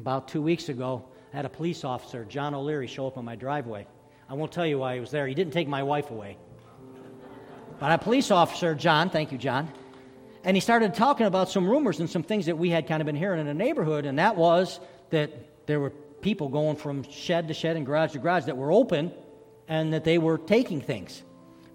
About 0.00 0.28
two 0.28 0.42
weeks 0.42 0.68
ago, 0.68 1.04
I 1.32 1.36
had 1.36 1.46
a 1.46 1.48
police 1.48 1.82
officer, 1.82 2.24
John 2.24 2.54
O'Leary, 2.54 2.86
show 2.86 3.06
up 3.06 3.16
on 3.16 3.24
my 3.24 3.34
driveway. 3.34 3.86
I 4.28 4.34
won't 4.34 4.52
tell 4.52 4.66
you 4.66 4.78
why 4.78 4.94
he 4.94 5.00
was 5.00 5.10
there. 5.10 5.26
He 5.26 5.34
didn't 5.34 5.52
take 5.52 5.68
my 5.68 5.82
wife 5.82 6.10
away. 6.10 6.36
But 7.80 7.92
a 7.92 7.98
police 7.98 8.30
officer, 8.30 8.74
John, 8.74 9.10
thank 9.10 9.32
you, 9.32 9.38
John, 9.38 9.70
and 10.46 10.56
he 10.56 10.60
started 10.60 10.94
talking 10.94 11.26
about 11.26 11.50
some 11.50 11.68
rumors 11.68 11.98
and 11.98 12.08
some 12.08 12.22
things 12.22 12.46
that 12.46 12.56
we 12.56 12.70
had 12.70 12.86
kind 12.86 13.02
of 13.02 13.06
been 13.06 13.16
hearing 13.16 13.40
in 13.40 13.46
the 13.46 13.52
neighborhood, 13.52 14.06
and 14.06 14.20
that 14.20 14.36
was 14.36 14.78
that 15.10 15.66
there 15.66 15.80
were 15.80 15.90
people 16.20 16.48
going 16.48 16.76
from 16.76 17.02
shed 17.10 17.48
to 17.48 17.54
shed 17.54 17.76
and 17.76 17.84
garage 17.84 18.12
to 18.12 18.20
garage 18.20 18.44
that 18.44 18.56
were 18.56 18.70
open 18.70 19.12
and 19.66 19.92
that 19.92 20.04
they 20.04 20.18
were 20.18 20.38
taking 20.38 20.80
things. 20.80 21.24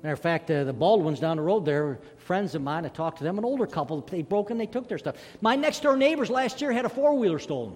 Matter 0.01 0.13
of 0.13 0.21
fact, 0.21 0.49
uh, 0.49 0.63
the 0.63 0.71
Baldwins 0.71 1.19
down 1.19 1.35
the 1.35 1.43
road 1.43 1.65
there, 1.65 1.99
friends 2.19 2.55
of 2.55 2.61
mine, 2.61 2.85
I 2.85 2.87
talked 2.87 3.17
to 3.17 3.25
them, 3.25 3.37
an 3.37 3.43
older 3.43 3.67
couple, 3.67 3.99
they 4.09 4.21
broke 4.21 4.51
in, 4.51 4.57
they 4.57 4.67
took 4.67 4.87
their 4.87 4.97
stuff. 4.97 5.17
My 5.41 5.57
next 5.57 5.83
door 5.83 5.97
neighbors 5.97 6.29
last 6.29 6.61
year 6.61 6.71
had 6.71 6.85
a 6.85 6.89
four 6.89 7.13
wheeler 7.17 7.39
stolen. 7.39 7.75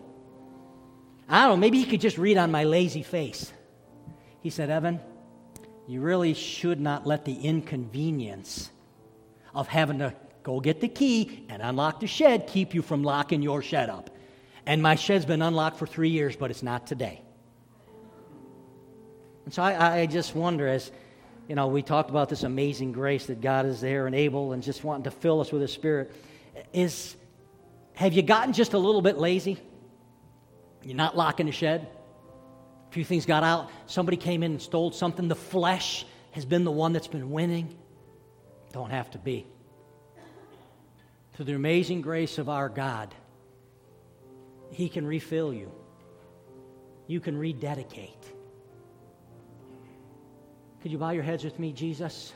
I 1.27 1.41
don't 1.41 1.49
know, 1.49 1.57
maybe 1.57 1.77
he 1.77 1.85
could 1.85 2.01
just 2.01 2.17
read 2.17 2.37
on 2.37 2.51
my 2.51 2.63
lazy 2.63 3.03
face. 3.03 3.51
He 4.39 4.49
said, 4.49 4.69
Evan, 4.69 5.01
you 5.87 5.99
really 5.99 6.33
should 6.33 6.79
not 6.79 7.05
let 7.05 7.25
the 7.25 7.33
inconvenience 7.33 8.69
of 9.53 9.67
having 9.67 9.99
to 9.99 10.13
go 10.45 10.59
get 10.59 10.79
the 10.79 10.87
key 10.87 11.43
and 11.49 11.59
unlock 11.61 11.99
the 11.99 12.07
shed 12.07 12.45
keep 12.47 12.75
you 12.75 12.83
from 12.83 13.01
locking 13.03 13.41
your 13.41 13.63
shed 13.63 13.89
up. 13.89 14.11
And 14.67 14.81
my 14.81 14.95
shed's 14.95 15.25
been 15.25 15.41
unlocked 15.41 15.77
for 15.77 15.87
three 15.87 16.09
years, 16.09 16.35
but 16.35 16.51
it's 16.51 16.61
not 16.61 16.85
today. 16.85 17.21
And 19.43 19.53
so 19.53 19.63
I, 19.63 20.01
I 20.01 20.05
just 20.05 20.35
wonder 20.35 20.67
as, 20.67 20.91
you 21.47 21.55
know, 21.55 21.67
we 21.67 21.81
talked 21.81 22.11
about 22.11 22.29
this 22.29 22.43
amazing 22.43 22.91
grace 22.91 23.25
that 23.25 23.41
God 23.41 23.65
is 23.65 23.81
there 23.81 24.05
and 24.05 24.15
able 24.15 24.53
and 24.53 24.61
just 24.61 24.83
wanting 24.83 25.05
to 25.05 25.11
fill 25.11 25.41
us 25.41 25.51
with 25.51 25.63
His 25.63 25.73
Spirit. 25.73 26.11
Is, 26.73 27.15
have 27.93 28.13
you 28.13 28.21
gotten 28.21 28.53
just 28.53 28.73
a 28.73 28.77
little 28.79 29.01
bit 29.01 29.17
lazy? 29.17 29.59
You're 30.83 30.95
not 30.95 31.17
locking 31.17 31.47
the 31.47 31.51
shed? 31.51 31.87
A 32.89 32.93
few 32.93 33.03
things 33.03 33.25
got 33.25 33.43
out. 33.43 33.71
Somebody 33.87 34.17
came 34.17 34.43
in 34.43 34.51
and 34.51 34.61
stole 34.61 34.91
something. 34.91 35.27
The 35.27 35.35
flesh 35.35 36.05
has 36.31 36.45
been 36.45 36.65
the 36.65 36.71
one 36.71 36.93
that's 36.93 37.07
been 37.07 37.31
winning. 37.31 37.75
Don't 38.71 38.91
have 38.91 39.09
to 39.11 39.17
be. 39.17 39.47
Through 41.35 41.45
the 41.45 41.55
amazing 41.55 42.01
grace 42.01 42.37
of 42.37 42.47
our 42.47 42.69
God, 42.69 43.13
He 44.71 44.87
can 44.87 45.05
refill 45.05 45.53
you. 45.53 45.71
You 47.07 47.19
can 47.19 47.37
rededicate. 47.37 48.23
Could 50.81 50.91
you 50.91 50.97
bow 50.97 51.09
your 51.09 51.23
heads 51.23 51.43
with 51.43 51.59
me, 51.59 51.73
Jesus? 51.73 52.31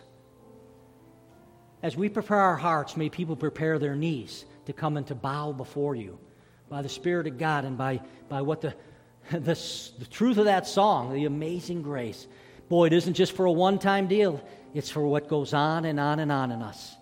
As 1.82 1.96
we 1.96 2.10
prepare 2.10 2.40
our 2.40 2.58
hearts, 2.58 2.98
may 2.98 3.10
people 3.10 3.38
prepare 3.38 3.80
their 3.80 3.96
knees 3.96 4.44
to 4.66 4.74
come 4.74 4.98
and 4.98 5.08
to 5.08 5.16
bow 5.16 5.54
before 5.54 5.96
you 5.96 6.20
by 6.68 6.82
the 6.82 6.90
Spirit 6.90 7.26
of 7.26 7.38
God 7.38 7.64
and 7.64 7.78
by, 7.78 8.02
by 8.28 8.42
what 8.42 8.60
the, 8.60 8.76
the, 9.32 9.58
the 9.98 10.06
truth 10.10 10.38
of 10.38 10.46
that 10.46 10.68
song, 10.68 11.14
the 11.14 11.24
amazing 11.24 11.84
grace. 11.84 12.28
Boy, 12.68 12.88
it 12.88 12.94
isn't 12.94 13.14
just 13.14 13.32
for 13.32 13.46
a 13.46 13.52
one 13.52 13.80
time 13.80 14.08
deal, 14.08 14.44
it's 14.74 14.90
for 14.90 15.08
what 15.08 15.30
goes 15.30 15.54
on 15.54 15.86
and 15.86 16.00
on 16.02 16.20
and 16.20 16.32
on 16.32 16.52
in 16.52 16.62
us. 16.62 16.96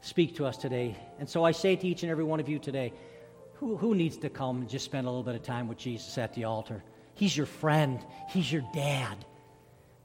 Speak 0.00 0.36
to 0.36 0.46
us 0.46 0.56
today. 0.56 0.96
And 1.18 1.28
so 1.28 1.44
I 1.44 1.52
say 1.52 1.76
to 1.76 1.86
each 1.86 2.02
and 2.02 2.10
every 2.10 2.24
one 2.24 2.40
of 2.40 2.48
you 2.48 2.58
today 2.58 2.92
who, 3.54 3.76
who 3.76 3.94
needs 3.94 4.16
to 4.16 4.30
come 4.30 4.62
and 4.62 4.68
just 4.68 4.86
spend 4.86 5.06
a 5.06 5.10
little 5.10 5.22
bit 5.22 5.34
of 5.34 5.42
time 5.42 5.68
with 5.68 5.76
Jesus 5.76 6.16
at 6.16 6.34
the 6.34 6.44
altar? 6.44 6.82
He's 7.14 7.36
your 7.36 7.46
friend, 7.46 8.00
He's 8.30 8.50
your 8.50 8.64
dad. 8.72 9.16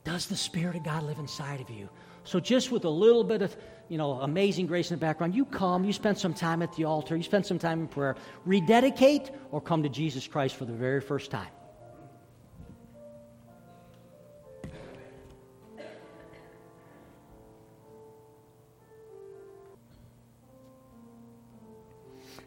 Does 0.04 0.28
the 0.28 0.36
Spirit 0.36 0.76
of 0.76 0.84
God 0.84 1.04
live 1.04 1.18
inside 1.18 1.62
of 1.62 1.70
you? 1.70 1.90
So, 2.26 2.40
just 2.40 2.72
with 2.72 2.84
a 2.86 2.90
little 2.90 3.24
bit 3.24 3.42
of, 3.42 3.56
you 3.88 3.98
know, 3.98 4.14
amazing 4.14 4.68
grace 4.68 4.92
in 4.92 4.98
the 4.98 5.00
background, 5.00 5.34
you 5.34 5.46
come, 5.46 5.86
you 5.86 5.94
spend 5.94 6.18
some 6.18 6.34
time 6.34 6.62
at 6.62 6.76
the 6.76 6.84
altar, 6.84 7.16
you 7.16 7.24
spend 7.24 7.46
some 7.46 7.60
time 7.60 7.80
in 7.80 7.88
prayer, 7.88 8.16
rededicate, 8.46 9.32
or 9.52 9.62
come 9.62 9.84
to 9.84 9.90
Jesus 9.90 10.28
Christ 10.28 10.56
for 10.56 10.66
the 10.66 10.74
very 10.74 11.02
first 11.02 11.32
time. 11.32 11.48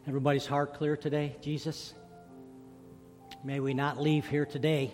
Everybody's 0.09 0.47
heart 0.47 0.73
clear 0.73 0.97
today, 0.97 1.37
Jesus? 1.43 1.93
May 3.45 3.61
we 3.61 3.75
not 3.75 4.01
leave 4.01 4.27
here 4.27 4.47
today 4.47 4.91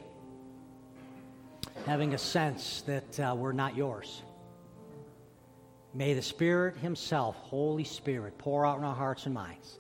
having 1.87 2.15
a 2.15 2.19
sense 2.19 2.83
that 2.87 3.21
uh, 3.21 3.33
we're 3.39 3.53
not 3.53 3.77
yours. 3.77 4.23
May 5.95 6.15
the 6.15 6.23
Spirit 6.23 6.79
Himself, 6.79 7.37
Holy 7.37 7.85
Spirit, 7.85 8.39
pour 8.39 8.67
out 8.67 8.79
in 8.79 8.85
our 8.85 8.95
hearts 8.95 9.27
and 9.27 9.35
minds. 9.37 9.79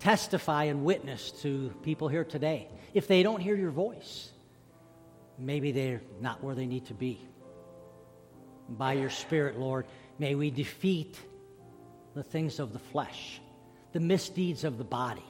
Testify 0.00 0.64
and 0.64 0.84
witness 0.84 1.30
to 1.42 1.72
people 1.84 2.08
here 2.08 2.24
today. 2.24 2.66
If 2.94 3.06
they 3.06 3.22
don't 3.22 3.40
hear 3.40 3.54
your 3.54 3.70
voice, 3.70 4.32
maybe 5.38 5.70
they're 5.70 6.02
not 6.20 6.42
where 6.42 6.56
they 6.56 6.66
need 6.66 6.86
to 6.86 6.94
be. 6.94 7.20
By 8.68 8.94
your 8.94 9.10
Spirit, 9.10 9.56
Lord, 9.56 9.86
may 10.18 10.34
we 10.34 10.50
defeat 10.50 11.16
the 12.16 12.24
things 12.24 12.58
of 12.58 12.72
the 12.72 12.80
flesh, 12.80 13.40
the 13.92 14.00
misdeeds 14.00 14.64
of 14.64 14.78
the 14.78 14.84
body 14.84 15.24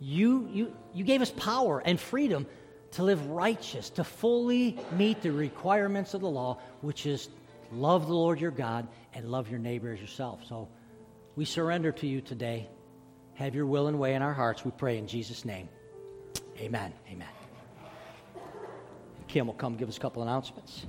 you, 0.00 0.48
you, 0.52 0.76
you 0.94 1.04
gave 1.04 1.22
us 1.22 1.30
power 1.30 1.80
and 1.80 1.98
freedom 1.98 2.46
to 2.92 3.02
live 3.02 3.26
righteous, 3.26 3.90
to 3.90 4.04
fully 4.04 4.78
meet 4.92 5.22
the 5.22 5.32
requirements 5.32 6.14
of 6.14 6.20
the 6.20 6.28
law, 6.28 6.58
which 6.80 7.04
is 7.04 7.28
love 7.72 8.06
the 8.06 8.14
Lord 8.14 8.40
your 8.40 8.50
God 8.50 8.86
and 9.12 9.30
love 9.30 9.50
your 9.50 9.58
neighbor 9.58 9.92
as 9.92 10.00
yourself. 10.00 10.40
So 10.48 10.68
we 11.36 11.44
surrender 11.44 11.92
to 11.92 12.06
you 12.06 12.20
today. 12.20 12.68
Have 13.34 13.54
your 13.54 13.66
will 13.66 13.88
and 13.88 13.98
way 13.98 14.14
in 14.14 14.22
our 14.22 14.32
hearts, 14.32 14.64
we 14.64 14.70
pray 14.70 14.98
in 14.98 15.06
Jesus' 15.06 15.44
name. 15.44 15.68
Amen. 16.58 16.92
Amen. 17.10 17.28
Kim 19.28 19.46
will 19.46 19.54
come 19.54 19.76
give 19.76 19.88
us 19.88 19.96
a 19.96 20.00
couple 20.00 20.22
announcements. 20.22 20.86